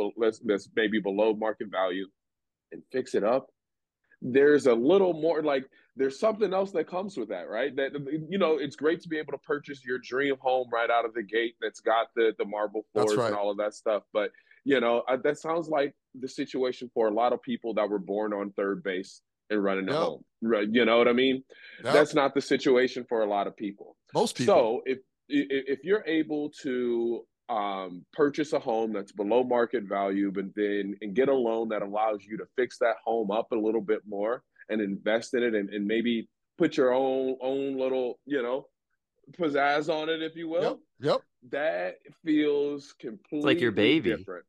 that's 0.46 0.70
maybe 0.76 1.00
below 1.00 1.34
market 1.36 1.68
value 1.72 2.08
and 2.72 2.82
fix 2.92 3.14
it 3.14 3.24
up, 3.24 3.48
there's 4.20 4.66
a 4.66 4.74
little 4.74 5.14
more 5.14 5.44
like 5.44 5.66
there's 5.96 6.20
something 6.20 6.52
else 6.52 6.72
that 6.72 6.88
comes 6.88 7.16
with 7.16 7.30
that, 7.30 7.48
right? 7.48 7.76
That 7.76 7.92
you 8.28 8.40
know, 8.40 8.58
it's 8.58 8.76
great 8.76 9.00
to 9.02 9.10
be 9.10 9.20
able 9.20 9.34
to 9.34 9.40
purchase 9.40 9.86
your 9.86 10.00
dream 10.00 10.38
home 10.40 10.70
right 10.74 10.90
out 10.90 11.06
of 11.06 11.14
the 11.14 11.24
gate 11.24 11.54
that's 11.62 11.82
got 11.82 12.08
the 12.16 12.34
the 12.40 12.46
marble 12.46 12.84
floors 12.94 13.16
right. 13.16 13.28
and 13.28 13.36
all 13.36 13.52
of 13.52 13.58
that 13.58 13.76
stuff, 13.76 14.02
but 14.12 14.32
you 14.68 14.80
know, 14.80 15.04
that 15.24 15.38
sounds 15.38 15.70
like 15.70 15.94
the 16.20 16.28
situation 16.28 16.90
for 16.92 17.08
a 17.08 17.14
lot 17.14 17.34
of 17.34 17.42
people 17.44 17.76
that 17.76 17.88
were 17.88 18.00
born 18.00 18.34
on 18.34 18.52
third 18.54 18.82
base 18.82 19.22
and 19.50 19.64
running 19.64 19.88
yep. 19.88 19.96
home. 19.96 20.24
Right? 20.42 20.68
You 20.70 20.86
know 20.86 20.98
what 20.98 21.08
I 21.08 21.14
mean? 21.14 21.44
Yep. 21.84 21.94
That's 21.94 22.14
not 22.14 22.34
the 22.34 22.42
situation 22.42 23.06
for 23.08 23.22
a 23.22 23.26
lot 23.26 23.48
of 23.48 23.56
people. 23.56 23.98
Most 24.14 24.38
people. 24.38 24.56
So 24.56 24.82
if 24.86 25.00
if 25.28 25.80
you're 25.84 26.04
able 26.06 26.52
to 26.62 27.26
um, 27.50 28.06
purchase 28.14 28.54
a 28.54 28.60
home 28.60 28.94
that's 28.94 29.12
below 29.12 29.44
market 29.44 29.84
value, 29.84 30.32
but 30.32 30.46
then 30.56 30.96
and 31.02 31.16
get 31.16 31.30
a 31.30 31.34
loan 31.34 31.70
that 31.70 31.82
allows 31.82 32.24
you 32.24 32.38
to 32.38 32.46
fix 32.56 32.78
that 32.80 32.96
home 33.04 33.32
up 33.32 33.52
a 33.52 33.56
little 33.56 33.82
bit 33.82 34.02
more 34.08 34.44
and 34.70 34.82
invest 34.82 35.34
in 35.34 35.44
it, 35.44 35.54
and, 35.56 35.70
and 35.70 35.86
maybe 35.86 36.28
put 36.58 36.78
your 36.78 36.94
own 36.94 37.38
own 37.42 37.78
little 37.78 38.20
you 38.26 38.42
know 38.42 38.68
pizzazz 39.34 39.90
on 39.90 40.10
it, 40.10 40.22
if 40.22 40.36
you 40.36 40.50
will. 40.50 40.62
Yep. 40.62 40.80
Yep. 41.00 41.22
That 41.52 41.96
feels 42.24 42.94
completely 43.00 43.38
it's 43.38 43.46
like 43.46 43.62
your 43.62 43.72
baby. 43.72 44.16
Different. 44.16 44.46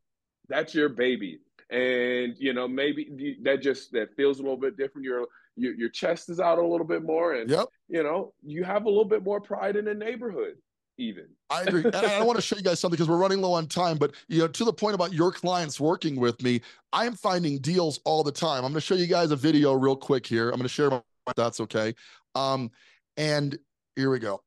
That's 0.48 0.74
your 0.74 0.88
baby 0.88 1.40
and 1.70 2.34
you 2.38 2.52
know 2.52 2.68
maybe 2.68 3.38
that 3.42 3.60
just 3.62 3.92
that 3.92 4.14
feels 4.16 4.38
a 4.38 4.42
little 4.42 4.56
bit 4.56 4.76
different. 4.76 5.04
Your 5.04 5.26
your, 5.56 5.74
your 5.74 5.88
chest 5.88 6.28
is 6.28 6.38
out 6.38 6.58
a 6.58 6.66
little 6.66 6.86
bit 6.86 7.02
more 7.02 7.34
and 7.34 7.50
yep. 7.50 7.68
you 7.88 8.02
know 8.02 8.32
you 8.42 8.62
have 8.62 8.84
a 8.84 8.88
little 8.88 9.04
bit 9.04 9.24
more 9.24 9.40
pride 9.40 9.76
in 9.76 9.86
the 9.86 9.94
neighborhood 9.94 10.56
even. 10.98 11.26
I 11.50 11.62
agree. 11.62 11.84
And 11.84 11.94
i 11.94 12.22
want 12.22 12.36
to 12.36 12.42
show 12.42 12.56
you 12.56 12.62
guys 12.62 12.80
something 12.80 12.96
because 12.96 13.08
we're 13.08 13.18
running 13.18 13.40
low 13.40 13.52
on 13.52 13.66
time 13.66 13.98
but 13.98 14.14
you 14.28 14.38
know 14.38 14.48
to 14.48 14.64
the 14.64 14.72
point 14.72 14.94
about 14.94 15.12
your 15.12 15.30
clients 15.30 15.78
working 15.78 16.16
with 16.16 16.42
me 16.42 16.60
i'm 16.92 17.14
finding 17.14 17.58
deals 17.58 18.00
all 18.04 18.22
the 18.22 18.32
time. 18.32 18.64
I'm 18.64 18.72
going 18.72 18.74
to 18.74 18.80
show 18.80 18.94
you 18.94 19.06
guys 19.06 19.30
a 19.30 19.36
video 19.36 19.72
real 19.74 19.96
quick 19.96 20.26
here. 20.26 20.48
I'm 20.48 20.56
going 20.56 20.62
to 20.62 20.68
share 20.68 20.90
my 20.90 21.02
that's 21.36 21.60
okay. 21.60 21.94
Um 22.34 22.70
and 23.16 23.58
here 23.96 24.10
we 24.10 24.18
go. 24.18 24.42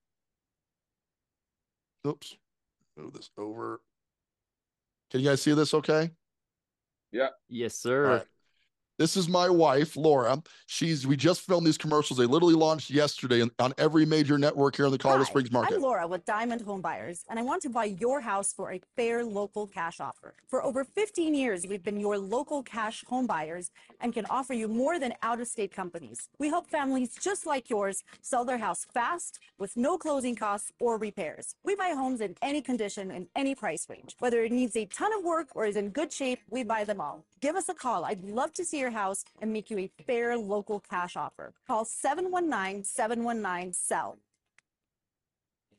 Oops. 2.08 2.38
Move 2.95 3.13
this 3.13 3.29
over. 3.38 3.82
Can 5.12 5.21
you 5.21 5.27
guys 5.27 5.41
see 5.41 5.53
this 5.53 5.73
okay 5.73 6.12
yeah. 7.12 7.30
Yes, 7.48 7.76
sir. 7.76 8.24
This 8.99 9.15
is 9.15 9.29
my 9.29 9.49
wife, 9.49 9.95
Laura. 9.95 10.43
She's 10.65 11.07
we 11.07 11.15
just 11.15 11.39
filmed 11.39 11.65
these 11.65 11.77
commercials. 11.77 12.17
They 12.17 12.25
literally 12.25 12.53
launched 12.53 12.89
yesterday 12.89 13.41
on 13.57 13.73
every 13.77 14.05
major 14.05 14.38
network 14.38 14.75
here 14.75 14.88
in 14.88 14.91
the 14.91 14.97
Colorado 14.97 15.23
Hi, 15.23 15.29
Springs 15.29 15.53
market. 15.53 15.75
I'm 15.75 15.81
Laura 15.81 16.05
with 16.05 16.25
Diamond 16.25 16.59
Home 16.63 16.81
Buyers, 16.81 17.23
and 17.29 17.39
I 17.39 17.41
want 17.41 17.62
to 17.62 17.69
buy 17.69 17.85
your 17.85 18.19
house 18.19 18.51
for 18.51 18.73
a 18.73 18.81
fair 18.97 19.23
local 19.23 19.67
cash 19.67 20.01
offer. 20.01 20.33
For 20.49 20.62
over 20.62 20.83
15 20.83 21.33
years, 21.33 21.65
we've 21.65 21.81
been 21.81 21.97
your 21.97 22.17
local 22.17 22.62
cash 22.62 23.05
home 23.05 23.25
buyers 23.25 23.71
and 24.01 24.13
can 24.13 24.25
offer 24.25 24.53
you 24.53 24.67
more 24.67 24.99
than 24.99 25.13
out-of-state 25.23 25.73
companies. 25.73 26.27
We 26.38 26.49
help 26.49 26.67
families 26.67 27.15
just 27.21 27.45
like 27.45 27.69
yours 27.69 28.03
sell 28.21 28.43
their 28.43 28.57
house 28.57 28.85
fast 28.93 29.39
with 29.57 29.77
no 29.77 29.97
closing 29.97 30.35
costs 30.35 30.73
or 30.77 30.97
repairs. 30.97 31.55
We 31.63 31.73
buy 31.73 31.93
homes 31.95 32.19
in 32.19 32.35
any 32.41 32.62
condition 32.62 33.12
and 33.12 33.27
any 33.33 33.55
price 33.55 33.88
range. 33.89 34.17
Whether 34.19 34.43
it 34.43 34.51
needs 34.51 34.75
a 34.75 34.88
ton 34.88 35.13
of 35.17 35.23
work 35.23 35.47
or 35.55 35.65
is 35.65 35.77
in 35.77 35.91
good 35.91 36.12
shape, 36.12 36.39
we 36.49 36.63
buy 36.63 36.83
them 36.83 36.99
all. 36.99 37.23
Give 37.41 37.56
us 37.56 37.69
a 37.69 37.73
call. 37.73 38.06
I'd 38.06 38.23
love 38.23 38.54
to 38.54 38.65
see 38.65 38.80
your 38.80 38.91
house 38.91 39.23
and 39.41 39.54
make 39.54 39.69
you 39.69 39.80
a 39.80 39.91
fair 40.06 40.38
local 40.38 40.80
cash 40.80 41.15
offer. 41.15 41.54
Call 41.67 41.86
719 41.86 42.84
719 42.84 43.73
SELL. 43.73 44.17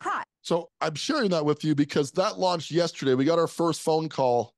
Hi. 0.02 0.22
So 0.42 0.70
I'm 0.80 0.94
sharing 0.94 1.30
that 1.30 1.44
with 1.44 1.62
you 1.62 1.74
because 1.74 2.10
that 2.12 2.38
launched 2.38 2.70
yesterday. 2.70 3.14
We 3.14 3.26
got 3.26 3.38
our 3.38 3.46
first 3.46 3.82
phone 3.82 4.08
call 4.08 4.54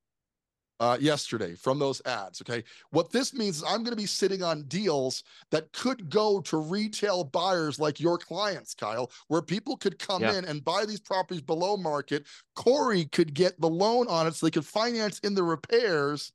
uh, 0.78 0.96
yesterday 1.00 1.54
from 1.54 1.80
those 1.80 2.00
ads. 2.06 2.40
Okay. 2.40 2.62
What 2.90 3.10
this 3.10 3.34
means 3.34 3.58
is 3.58 3.64
I'm 3.64 3.82
going 3.84 3.96
to 3.96 4.00
be 4.00 4.06
sitting 4.06 4.42
on 4.42 4.62
deals 4.64 5.24
that 5.50 5.72
could 5.72 6.08
go 6.08 6.40
to 6.42 6.56
retail 6.58 7.24
buyers 7.24 7.80
like 7.80 7.98
your 7.98 8.18
clients, 8.18 8.74
Kyle, 8.74 9.10
where 9.26 9.42
people 9.42 9.76
could 9.76 9.98
come 9.98 10.22
yeah. 10.22 10.34
in 10.34 10.44
and 10.44 10.64
buy 10.64 10.84
these 10.84 11.00
properties 11.00 11.42
below 11.42 11.76
market. 11.76 12.26
Corey 12.54 13.06
could 13.06 13.34
get 13.34 13.60
the 13.60 13.68
loan 13.68 14.06
on 14.08 14.28
it 14.28 14.34
so 14.34 14.46
they 14.46 14.50
could 14.50 14.66
finance 14.66 15.18
in 15.20 15.34
the 15.34 15.42
repairs 15.42 16.32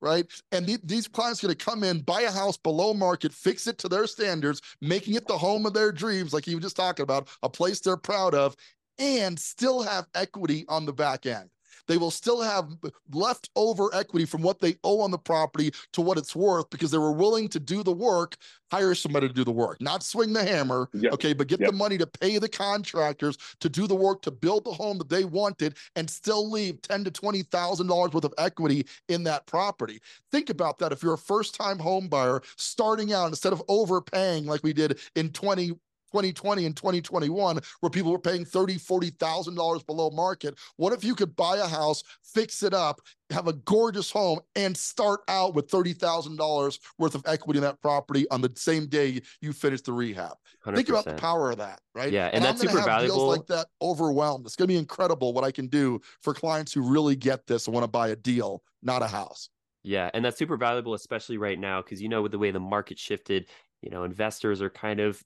right? 0.00 0.26
And 0.52 0.66
th- 0.66 0.80
these 0.84 1.08
clients 1.08 1.42
are 1.42 1.48
going 1.48 1.56
to 1.56 1.64
come 1.64 1.84
in, 1.84 2.00
buy 2.00 2.22
a 2.22 2.30
house 2.30 2.56
below 2.56 2.94
market, 2.94 3.32
fix 3.32 3.66
it 3.66 3.78
to 3.78 3.88
their 3.88 4.06
standards, 4.06 4.60
making 4.80 5.14
it 5.14 5.26
the 5.26 5.38
home 5.38 5.66
of 5.66 5.74
their 5.74 5.92
dreams, 5.92 6.32
like 6.32 6.46
you 6.46 6.56
were 6.56 6.62
just 6.62 6.76
talking 6.76 7.02
about, 7.02 7.28
a 7.42 7.48
place 7.48 7.80
they're 7.80 7.96
proud 7.96 8.34
of, 8.34 8.56
and 8.98 9.38
still 9.38 9.82
have 9.82 10.06
equity 10.14 10.64
on 10.68 10.84
the 10.86 10.92
back 10.92 11.26
end. 11.26 11.50
They 11.88 11.96
will 11.96 12.10
still 12.10 12.40
have 12.40 12.70
leftover 13.12 13.90
equity 13.94 14.26
from 14.26 14.42
what 14.42 14.60
they 14.60 14.76
owe 14.84 15.00
on 15.00 15.10
the 15.10 15.18
property 15.18 15.72
to 15.92 16.00
what 16.00 16.18
it's 16.18 16.36
worth 16.36 16.70
because 16.70 16.90
they 16.90 16.98
were 16.98 17.12
willing 17.12 17.48
to 17.48 17.58
do 17.58 17.82
the 17.82 17.92
work, 17.92 18.36
hire 18.70 18.94
somebody 18.94 19.26
to 19.26 19.34
do 19.34 19.44
the 19.44 19.50
work, 19.50 19.80
not 19.80 20.02
swing 20.02 20.32
the 20.32 20.44
hammer, 20.44 20.88
yep. 20.92 21.12
okay, 21.14 21.32
but 21.32 21.48
get 21.48 21.60
yep. 21.60 21.70
the 21.70 21.76
money 21.76 21.98
to 21.98 22.06
pay 22.06 22.38
the 22.38 22.48
contractors 22.48 23.38
to 23.60 23.68
do 23.68 23.86
the 23.86 23.94
work 23.94 24.22
to 24.22 24.30
build 24.30 24.64
the 24.64 24.72
home 24.72 24.98
that 24.98 25.08
they 25.08 25.24
wanted 25.24 25.76
and 25.96 26.08
still 26.08 26.50
leave 26.50 26.80
ten 26.82 27.02
to 27.04 27.10
twenty 27.10 27.42
thousand 27.42 27.86
dollars 27.86 28.12
worth 28.12 28.24
of 28.24 28.34
equity 28.38 28.86
in 29.08 29.24
that 29.24 29.46
property. 29.46 30.00
Think 30.30 30.50
about 30.50 30.78
that. 30.78 30.92
If 30.92 31.02
you're 31.02 31.14
a 31.14 31.18
first-time 31.18 31.78
home 31.78 32.08
buyer 32.08 32.42
starting 32.56 33.12
out, 33.12 33.28
instead 33.28 33.52
of 33.52 33.62
overpaying 33.68 34.46
like 34.46 34.62
we 34.62 34.72
did 34.72 34.98
in 35.16 35.30
20 35.30 35.72
2020 36.12 36.66
and 36.66 36.76
2021 36.76 37.60
where 37.80 37.90
people 37.90 38.12
were 38.12 38.18
paying 38.18 38.44
30 38.44 38.78
40,000 38.78 39.54
dollars 39.54 39.82
below 39.82 40.10
market. 40.10 40.58
What 40.76 40.92
if 40.92 41.04
you 41.04 41.14
could 41.14 41.34
buy 41.36 41.56
a 41.58 41.66
house 41.66 42.02
fix 42.22 42.62
it 42.62 42.74
up 42.74 43.00
have 43.30 43.46
a 43.46 43.52
gorgeous 43.52 44.10
home 44.10 44.40
and 44.56 44.74
start 44.74 45.20
out 45.28 45.54
with 45.54 45.68
$30,000 45.68 46.78
worth 46.98 47.14
of 47.14 47.22
equity 47.26 47.58
in 47.58 47.62
that 47.62 47.78
property 47.82 48.26
on 48.30 48.40
the 48.40 48.50
same 48.56 48.86
day 48.86 49.20
you 49.42 49.52
finish 49.52 49.82
the 49.82 49.92
rehab? 49.92 50.32
100%. 50.64 50.76
think 50.76 50.88
about 50.88 51.04
the 51.04 51.14
power 51.14 51.50
of 51.50 51.58
that 51.58 51.80
right? 51.94 52.12
Yeah 52.12 52.26
and, 52.26 52.36
and 52.36 52.44
that's 52.44 52.60
super 52.60 52.82
valuable 52.82 53.28
like 53.28 53.46
that 53.46 53.66
overwhelmed. 53.82 54.46
It's 54.46 54.56
going 54.56 54.68
to 54.68 54.72
be 54.72 54.78
incredible 54.78 55.32
what 55.32 55.44
i 55.44 55.50
can 55.50 55.66
do 55.66 56.00
for 56.22 56.32
clients 56.32 56.72
who 56.72 56.82
really 56.82 57.16
get 57.16 57.46
this 57.46 57.66
and 57.66 57.74
want 57.74 57.84
to 57.84 57.88
buy 57.88 58.08
a 58.08 58.16
deal 58.16 58.62
not 58.82 59.02
a 59.02 59.06
house. 59.06 59.50
Yeah, 59.82 60.10
and 60.12 60.24
that's 60.24 60.38
super 60.38 60.56
valuable, 60.56 60.94
especially 60.94 61.38
right 61.38 61.58
now, 61.58 61.82
because 61.82 62.02
you 62.02 62.08
know, 62.08 62.22
with 62.22 62.32
the 62.32 62.38
way 62.38 62.50
the 62.50 62.60
market 62.60 62.98
shifted, 62.98 63.46
you 63.80 63.90
know, 63.90 64.04
investors 64.04 64.60
are 64.60 64.70
kind 64.70 65.00
of 65.00 65.22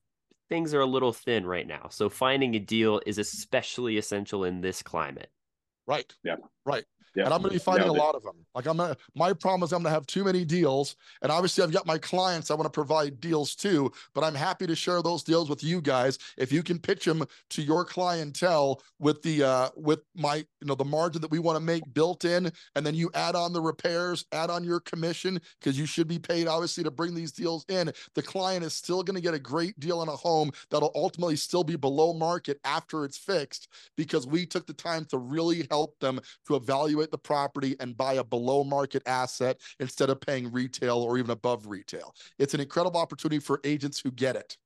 things 0.52 0.74
are 0.74 0.80
a 0.80 0.86
little 0.86 1.14
thin 1.14 1.46
right 1.46 1.66
now. 1.66 1.88
So 1.90 2.10
finding 2.10 2.54
a 2.54 2.58
deal 2.58 3.00
is 3.06 3.16
especially 3.16 3.96
essential 3.96 4.44
in 4.44 4.60
this 4.60 4.82
climate. 4.82 5.30
Right. 5.86 6.12
Yeah. 6.22 6.36
Right. 6.66 6.84
Yeah. 7.14 7.24
And 7.24 7.34
I'm 7.34 7.40
going 7.40 7.50
to 7.50 7.58
be 7.58 7.62
finding 7.62 7.88
a 7.88 7.92
lot 7.92 8.14
of 8.14 8.22
them. 8.22 8.36
Like 8.54 8.66
I'm 8.66 8.76
gonna, 8.76 8.96
my 9.14 9.32
problem 9.32 9.62
is 9.62 9.72
I'm 9.72 9.82
going 9.82 9.90
to 9.90 9.94
have 9.94 10.06
too 10.06 10.24
many 10.24 10.44
deals. 10.44 10.96
And 11.20 11.30
obviously 11.30 11.62
I've 11.62 11.72
got 11.72 11.86
my 11.86 11.98
clients 11.98 12.50
I 12.50 12.54
want 12.54 12.66
to 12.66 12.70
provide 12.70 13.20
deals 13.20 13.54
too, 13.54 13.92
but 14.14 14.24
I'm 14.24 14.34
happy 14.34 14.66
to 14.66 14.74
share 14.74 15.02
those 15.02 15.22
deals 15.22 15.50
with 15.50 15.62
you 15.62 15.80
guys. 15.80 16.18
If 16.38 16.52
you 16.52 16.62
can 16.62 16.78
pitch 16.78 17.04
them 17.04 17.24
to 17.50 17.62
your 17.62 17.84
clientele 17.84 18.82
with 18.98 19.22
the, 19.22 19.42
uh, 19.42 19.68
with 19.76 20.00
my, 20.14 20.36
you 20.36 20.66
know, 20.66 20.74
the 20.74 20.84
margin 20.84 21.20
that 21.22 21.30
we 21.30 21.38
want 21.38 21.56
to 21.56 21.64
make 21.64 21.82
built 21.92 22.24
in, 22.24 22.50
and 22.76 22.86
then 22.86 22.94
you 22.94 23.10
add 23.14 23.34
on 23.34 23.52
the 23.52 23.60
repairs, 23.60 24.24
add 24.32 24.48
on 24.48 24.64
your 24.64 24.80
commission, 24.80 25.40
because 25.60 25.78
you 25.78 25.86
should 25.86 26.08
be 26.08 26.18
paid 26.18 26.46
obviously 26.46 26.84
to 26.84 26.90
bring 26.90 27.14
these 27.14 27.32
deals 27.32 27.64
in. 27.68 27.92
The 28.14 28.22
client 28.22 28.64
is 28.64 28.72
still 28.72 29.02
going 29.02 29.16
to 29.16 29.22
get 29.22 29.34
a 29.34 29.38
great 29.38 29.78
deal 29.78 30.00
on 30.00 30.08
a 30.08 30.12
home 30.16 30.50
that'll 30.70 30.92
ultimately 30.94 31.36
still 31.36 31.64
be 31.64 31.76
below 31.76 32.12
market 32.12 32.58
after 32.64 33.04
it's 33.04 33.18
fixed 33.18 33.68
because 33.96 34.26
we 34.26 34.46
took 34.46 34.66
the 34.66 34.72
time 34.72 35.04
to 35.06 35.18
really 35.18 35.66
help 35.70 35.98
them 35.98 36.20
to 36.46 36.54
evaluate 36.54 37.01
evaluate 37.02 37.10
the 37.10 37.18
property 37.18 37.76
and 37.80 37.96
buy 37.96 38.14
a 38.14 38.24
below 38.24 38.64
market 38.64 39.02
asset 39.06 39.60
instead 39.80 40.10
of 40.10 40.20
paying 40.20 40.50
retail 40.52 40.98
or 40.98 41.18
even 41.18 41.30
above 41.30 41.66
retail. 41.66 42.14
It's 42.38 42.54
an 42.54 42.60
incredible 42.60 43.00
opportunity 43.00 43.38
for 43.38 43.60
agents 43.64 44.00
who 44.00 44.10
get 44.10 44.36
it, 44.36 44.56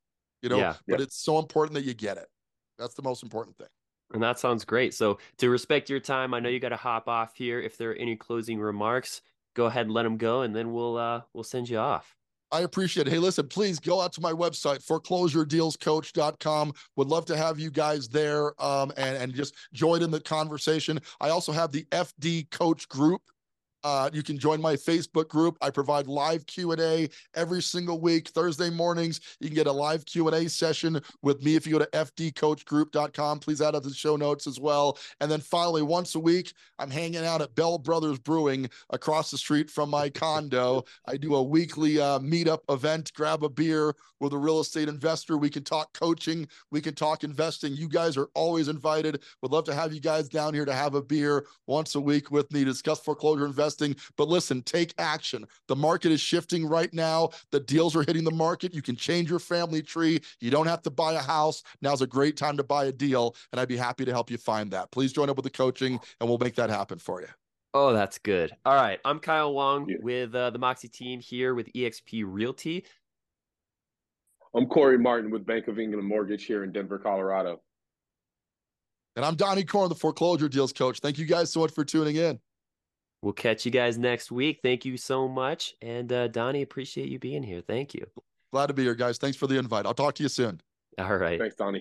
you 0.43 0.49
know, 0.49 0.59
Yeah. 0.59 0.75
but 0.87 1.01
it's 1.01 1.17
so 1.17 1.39
important 1.39 1.75
that 1.75 1.85
you 1.85 1.95
get 1.95 2.17
it. 2.19 2.29
That's 2.79 2.95
the 2.95 3.03
most 3.03 3.23
important 3.23 3.57
thing. 3.57 3.69
And 4.13 4.23
that 4.23 4.39
sounds 4.39 4.65
great. 4.65 4.95
So 4.95 5.19
to 5.39 5.51
respect 5.51 5.91
your 5.91 6.01
time, 6.01 6.33
I 6.33 6.41
know 6.41 6.49
you 6.49 6.61
got 6.61 6.69
to 6.69 6.77
hop 6.77 7.09
off 7.09 7.35
here. 7.35 7.61
If 7.61 7.77
there 7.77 7.91
are 7.91 7.95
any 7.95 8.17
closing 8.17 8.61
remarks, 8.61 9.21
go 9.55 9.67
ahead 9.67 9.87
and 9.87 9.95
let 9.95 10.05
them 10.05 10.17
go, 10.17 10.43
and 10.43 10.55
then 10.55 10.73
we'll 10.73 10.97
uh 10.97 11.23
we'll 11.33 11.43
send 11.45 11.69
you 11.69 11.79
off. 11.79 12.15
I 12.53 12.61
appreciate 12.61 13.07
it. 13.07 13.11
Hey, 13.11 13.19
listen, 13.19 13.49
please 13.49 13.81
go 13.81 14.01
out 14.01 14.13
to 14.15 14.21
my 14.21 14.33
website, 14.33 14.85
foreclosuredealscoach.com. 14.87 16.73
Would 16.97 17.09
love 17.09 17.27
to 17.27 17.37
have 17.37 17.59
you 17.59 17.71
guys 17.71 18.09
there 18.09 18.61
um, 18.63 18.93
and, 18.97 19.17
and 19.17 19.35
just 19.35 19.55
join 19.73 20.03
in 20.03 20.11
the 20.11 20.21
conversation. 20.21 21.01
I 21.21 21.31
also 21.31 21.53
have 21.53 21.73
the 21.73 21.85
FD 21.91 22.51
Coach 22.51 22.89
Group. 22.89 23.23
Uh, 23.87 24.11
you 24.13 24.21
can 24.21 24.37
join 24.37 24.61
my 24.61 24.75
Facebook 24.75 25.29
group. 25.29 25.57
I 25.61 25.71
provide 25.71 26.09
live 26.09 26.45
Q&A 26.47 27.09
every 27.37 27.63
single 27.63 28.01
week, 28.01 28.27
Thursday 28.31 28.69
mornings. 28.69 29.21
You 29.39 29.47
can 29.47 29.55
get 29.55 29.69
a 29.69 29.73
live 29.73 30.05
Q&A 30.05 30.49
session 30.49 31.01
with 31.23 31.41
me 31.45 31.55
if 31.55 31.69
you 31.69 31.75
go 31.75 31.79
to 31.79 31.91
fdcoachgroup.com. 31.93 33.39
Please 33.39 33.63
add 33.63 33.77
up 33.77 33.85
the 33.85 33.95
show 33.95 34.17
notes 34.17 34.49
as 34.49 34.59
well. 34.59 34.99
And 35.21 35.31
then 35.31 35.39
finally, 35.39 35.83
once 35.83 36.17
a 36.17 36.19
week, 36.19 36.53
I'm 36.81 36.91
hanging 36.91 37.25
out 37.25 37.41
at 37.41 37.55
Bell 37.55 37.79
Brothers 37.79 38.19
Brewing 38.19 38.69
across 38.91 39.31
the 39.31 39.39
street 39.39 39.71
from 39.71 39.89
my 39.89 40.11
condo. 40.11 40.83
I 41.07 41.17
do 41.17 41.37
a 41.37 41.43
weekly 41.45 42.01
uh, 42.01 42.19
meetup 42.19 42.63
event, 42.69 43.13
grab 43.15 43.45
a 43.45 43.49
beer 43.49 43.95
with 44.19 44.33
a 44.33 44.39
real 44.39 44.59
estate 44.59 44.89
investor. 44.89 45.37
We 45.37 45.51
can 45.51 45.63
talk 45.63 45.93
coaching, 45.93 46.49
we 46.73 46.81
can 46.81 46.97
talk 46.97 47.23
investing. 47.23 47.75
You 47.77 47.89
guys 47.89 48.17
are 48.17 48.31
always 48.35 48.67
invited. 48.67 49.23
Would 49.43 49.53
love 49.53 49.65
to 49.67 49.75
have 49.75 49.93
you 49.93 50.01
guys 50.01 50.29
down 50.29 50.55
here 50.55 50.65
to 50.65 50.75
have 50.75 50.97
a 50.97 51.03
beer 51.03 51.47
once 51.69 51.95
a 51.95 52.01
week 52.01 52.33
with 52.33 52.51
me, 52.53 52.65
discuss 52.65 52.99
foreclosure 52.99 53.47
investing. 53.47 53.76
But 54.17 54.29
listen, 54.29 54.63
take 54.63 54.95
action. 54.99 55.47
The 55.69 55.77
market 55.77 56.13
is 56.13 56.21
shifting 56.21 56.67
right 56.67 56.93
now. 56.93 57.31
The 57.51 57.61
deals 57.61 57.95
are 57.97 58.03
hitting 58.03 58.25
the 58.25 58.31
market. 58.31 58.75
You 58.75 58.83
can 58.83 58.97
change 58.97 59.29
your 59.31 59.39
family 59.39 59.83
tree. 59.83 60.21
You 60.41 60.51
don't 60.51 60.67
have 60.67 60.83
to 60.83 60.91
buy 60.91 61.13
a 61.15 61.21
house. 61.21 61.63
Now's 61.83 62.03
a 62.03 62.07
great 62.07 62.37
time 62.37 62.57
to 62.57 62.65
buy 62.65 62.87
a 62.87 62.93
deal. 62.93 63.35
And 63.53 63.61
I'd 63.61 63.69
be 63.69 63.77
happy 63.77 64.05
to 64.05 64.13
help 64.13 64.31
you 64.31 64.39
find 64.39 64.71
that. 64.73 64.91
Please 64.91 65.13
join 65.13 65.29
up 65.31 65.37
with 65.37 65.45
the 65.45 65.51
coaching 65.51 65.99
and 66.21 66.29
we'll 66.29 66.39
make 66.39 66.55
that 66.57 66.71
happen 66.71 66.99
for 66.99 67.21
you. 67.21 67.29
Oh, 67.75 67.93
that's 67.93 68.19
good. 68.19 68.57
All 68.65 68.75
right. 68.75 68.99
I'm 69.05 69.19
Kyle 69.19 69.53
Wong 69.53 69.89
Yeah. 69.89 69.97
with 70.01 70.35
uh, 70.35 70.51
the 70.51 70.59
Moxie 70.59 70.89
team 70.89 71.21
here 71.21 71.55
with 71.55 71.71
eXp 71.75 72.25
Realty. 72.27 72.85
I'm 74.55 74.67
Corey 74.67 74.99
Martin 74.99 75.31
with 75.31 75.45
Bank 75.45 75.69
of 75.69 75.79
England 75.79 76.09
Mortgage 76.09 76.45
here 76.47 76.65
in 76.65 76.73
Denver, 76.73 76.99
Colorado. 76.99 77.61
And 79.17 79.25
I'm 79.25 79.35
Donny 79.35 79.65
Coram, 79.65 79.89
the 79.89 79.95
foreclosure 79.95 80.49
deals 80.49 80.73
coach. 80.73 81.01
Thank 81.01 81.19
you 81.19 81.27
guys 81.27 81.51
so 81.53 81.61
much 81.61 81.73
for 81.73 81.85
tuning 81.85 82.17
in. 82.17 82.39
We'll 83.23 83.33
catch 83.33 83.65
you 83.65 83.71
guys 83.71 83.99
next 83.99 84.31
week. 84.31 84.61
Thank 84.63 84.85
you 84.85 84.97
so 84.97 85.27
much. 85.27 85.75
And 85.83 86.13
uh, 86.13 86.29
Donny, 86.29 86.63
appreciate 86.63 87.09
you 87.09 87.19
being 87.19 87.43
here. 87.43 87.61
Thank 87.61 87.95
you. 87.95 88.07
Glad 88.53 88.69
to 88.69 88.75
be 88.75 88.85
here, 88.85 88.95
guys. 88.95 89.19
Thanks 89.19 89.37
for 89.37 89.47
the 89.47 89.59
invite. 89.59 89.87
I'll 89.87 89.95
talk 89.95 90.15
to 90.17 90.23
you 90.23 90.29
soon. 90.29 90.61
All 90.99 91.17
right. 91.17 91.39
Thanks, 91.39 91.57
Donny. 91.57 91.75